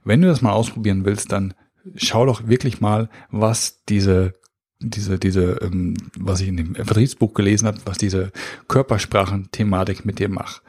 Wenn 0.03 0.21
du 0.21 0.27
das 0.27 0.41
mal 0.41 0.51
ausprobieren 0.51 1.05
willst, 1.05 1.31
dann 1.31 1.55
schau 1.95 2.25
doch 2.25 2.47
wirklich 2.47 2.81
mal, 2.81 3.09
was 3.31 3.83
diese 3.85 4.33
diese, 4.81 5.19
diese, 5.19 5.57
ähm, 5.61 5.97
was 6.17 6.39
ich 6.39 6.47
in 6.47 6.55
dem 6.55 6.73
Vertriebsbuch 6.73 7.33
gelesen 7.33 7.67
habe, 7.67 7.79
was 7.83 7.97
diese 7.97 8.31
Körpersprachen-Thematik 8.69 10.05
mit 10.05 10.19
dir 10.19 10.29
macht 10.29 10.61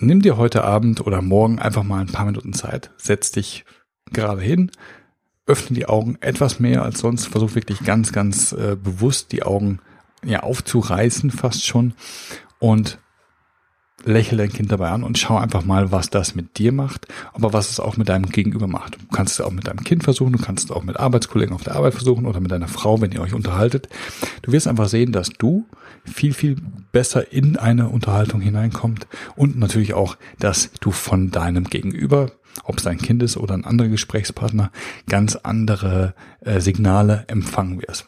nimm 0.00 0.22
dir 0.22 0.36
heute 0.36 0.64
Abend 0.64 1.06
oder 1.06 1.22
morgen 1.22 1.58
einfach 1.58 1.82
mal 1.82 2.00
ein 2.00 2.12
paar 2.12 2.26
Minuten 2.26 2.52
Zeit, 2.52 2.90
setz 2.96 3.32
dich 3.32 3.64
gerade 4.12 4.40
hin, 4.40 4.70
öffne 5.46 5.76
die 5.76 5.86
Augen 5.86 6.16
etwas 6.20 6.60
mehr 6.60 6.82
als 6.82 7.00
sonst, 7.00 7.26
versuch 7.26 7.54
wirklich 7.54 7.84
ganz, 7.84 8.12
ganz 8.12 8.52
äh, 8.52 8.76
bewusst 8.76 9.32
die 9.32 9.42
Augen 9.42 9.80
ja 10.24 10.40
aufzureißen 10.40 11.30
fast 11.30 11.66
schon 11.66 11.94
und 12.58 12.98
lächel 14.04 14.38
dein 14.38 14.52
Kind 14.52 14.70
dabei 14.70 14.90
an 14.90 15.02
und 15.02 15.18
schau 15.18 15.36
einfach 15.36 15.64
mal, 15.64 15.90
was 15.90 16.10
das 16.10 16.34
mit 16.34 16.58
dir 16.58 16.72
macht, 16.72 17.06
aber 17.32 17.52
was 17.52 17.70
es 17.70 17.80
auch 17.80 17.96
mit 17.96 18.08
deinem 18.08 18.30
Gegenüber 18.30 18.66
macht. 18.66 18.94
Du 18.94 19.06
kannst 19.14 19.34
es 19.34 19.44
auch 19.44 19.50
mit 19.50 19.66
deinem 19.66 19.84
Kind 19.84 20.04
versuchen, 20.04 20.32
du 20.32 20.38
kannst 20.38 20.66
es 20.66 20.70
auch 20.70 20.84
mit 20.84 20.98
Arbeitskollegen 20.98 21.54
auf 21.54 21.64
der 21.64 21.76
Arbeit 21.76 21.94
versuchen 21.94 22.26
oder 22.26 22.40
mit 22.40 22.50
deiner 22.50 22.68
Frau, 22.68 23.00
wenn 23.00 23.12
ihr 23.12 23.20
euch 23.20 23.34
unterhaltet. 23.34 23.88
Du 24.42 24.52
wirst 24.52 24.68
einfach 24.68 24.88
sehen, 24.88 25.12
dass 25.12 25.30
du 25.30 25.66
viel, 26.04 26.32
viel 26.32 26.56
besser 26.92 27.32
in 27.32 27.56
eine 27.56 27.88
Unterhaltung 27.88 28.40
hineinkommt 28.40 29.06
und 29.36 29.58
natürlich 29.58 29.94
auch, 29.94 30.16
dass 30.38 30.70
du 30.80 30.90
von 30.90 31.30
deinem 31.30 31.64
Gegenüber, 31.64 32.30
ob 32.64 32.78
es 32.78 32.84
dein 32.84 32.98
Kind 32.98 33.22
ist 33.22 33.36
oder 33.36 33.54
ein 33.54 33.64
anderer 33.64 33.88
Gesprächspartner, 33.88 34.70
ganz 35.08 35.36
andere 35.36 36.14
äh, 36.40 36.60
Signale 36.60 37.24
empfangen 37.26 37.82
wirst. 37.82 38.06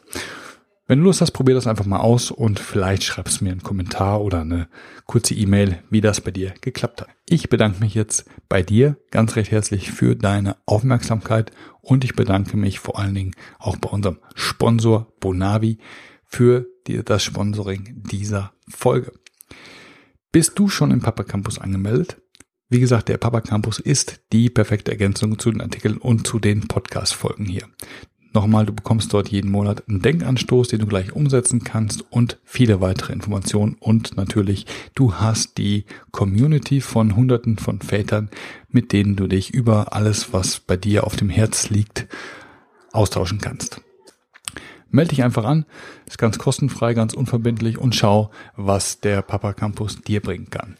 Wenn 0.91 0.99
du 0.99 1.05
Lust 1.05 1.21
hast, 1.21 1.31
probier 1.31 1.55
das 1.55 1.67
einfach 1.67 1.85
mal 1.85 2.01
aus 2.01 2.31
und 2.31 2.59
vielleicht 2.59 3.05
schreibst 3.05 3.39
du 3.39 3.45
mir 3.45 3.51
einen 3.51 3.63
Kommentar 3.63 4.19
oder 4.19 4.41
eine 4.41 4.67
kurze 5.05 5.33
E-Mail, 5.33 5.81
wie 5.89 6.01
das 6.01 6.19
bei 6.19 6.31
dir 6.31 6.53
geklappt 6.59 6.99
hat. 6.99 7.07
Ich 7.29 7.47
bedanke 7.47 7.79
mich 7.79 7.95
jetzt 7.95 8.25
bei 8.49 8.61
dir 8.61 8.97
ganz 9.09 9.37
recht 9.37 9.51
herzlich 9.51 9.89
für 9.89 10.17
deine 10.17 10.57
Aufmerksamkeit 10.65 11.51
und 11.79 12.03
ich 12.03 12.17
bedanke 12.17 12.57
mich 12.57 12.79
vor 12.79 12.99
allen 12.99 13.15
Dingen 13.15 13.35
auch 13.57 13.77
bei 13.77 13.87
unserem 13.87 14.19
Sponsor 14.35 15.13
Bonavi 15.21 15.77
für 16.25 16.67
das 16.85 17.23
Sponsoring 17.23 18.03
dieser 18.11 18.51
Folge. 18.67 19.13
Bist 20.33 20.59
du 20.59 20.67
schon 20.67 20.91
im 20.91 20.99
Papa 20.99 21.23
Campus 21.23 21.57
angemeldet? 21.57 22.17
Wie 22.67 22.81
gesagt, 22.81 23.07
der 23.07 23.17
Papa 23.17 23.39
Campus 23.39 23.79
ist 23.79 24.19
die 24.33 24.49
perfekte 24.49 24.91
Ergänzung 24.91 25.39
zu 25.39 25.51
den 25.51 25.61
Artikeln 25.61 25.97
und 25.97 26.27
zu 26.27 26.37
den 26.37 26.67
Podcast-Folgen 26.67 27.45
hier. 27.45 27.69
Nochmal, 28.33 28.65
du 28.65 28.71
bekommst 28.71 29.13
dort 29.13 29.27
jeden 29.27 29.51
Monat 29.51 29.83
einen 29.89 30.01
Denkanstoß, 30.01 30.69
den 30.69 30.79
du 30.79 30.85
gleich 30.85 31.13
umsetzen 31.13 31.65
kannst 31.65 32.05
und 32.09 32.37
viele 32.45 32.79
weitere 32.79 33.11
Informationen. 33.11 33.75
Und 33.79 34.15
natürlich, 34.15 34.65
du 34.95 35.15
hast 35.15 35.57
die 35.57 35.85
Community 36.11 36.79
von 36.79 37.17
Hunderten 37.17 37.57
von 37.57 37.81
Vätern, 37.81 38.29
mit 38.69 38.93
denen 38.93 39.17
du 39.17 39.27
dich 39.27 39.53
über 39.53 39.93
alles, 39.93 40.31
was 40.31 40.61
bei 40.61 40.77
dir 40.77 41.05
auf 41.05 41.17
dem 41.17 41.29
Herz 41.29 41.69
liegt, 41.69 42.07
austauschen 42.93 43.39
kannst. 43.39 43.81
Melde 44.89 45.09
dich 45.09 45.23
einfach 45.23 45.43
an, 45.43 45.65
ist 46.05 46.17
ganz 46.17 46.37
kostenfrei, 46.37 46.93
ganz 46.93 47.13
unverbindlich 47.13 47.77
und 47.77 47.95
schau, 47.95 48.31
was 48.55 49.01
der 49.01 49.21
Papa 49.21 49.53
Campus 49.53 50.01
dir 50.01 50.21
bringen 50.21 50.49
kann. 50.49 50.77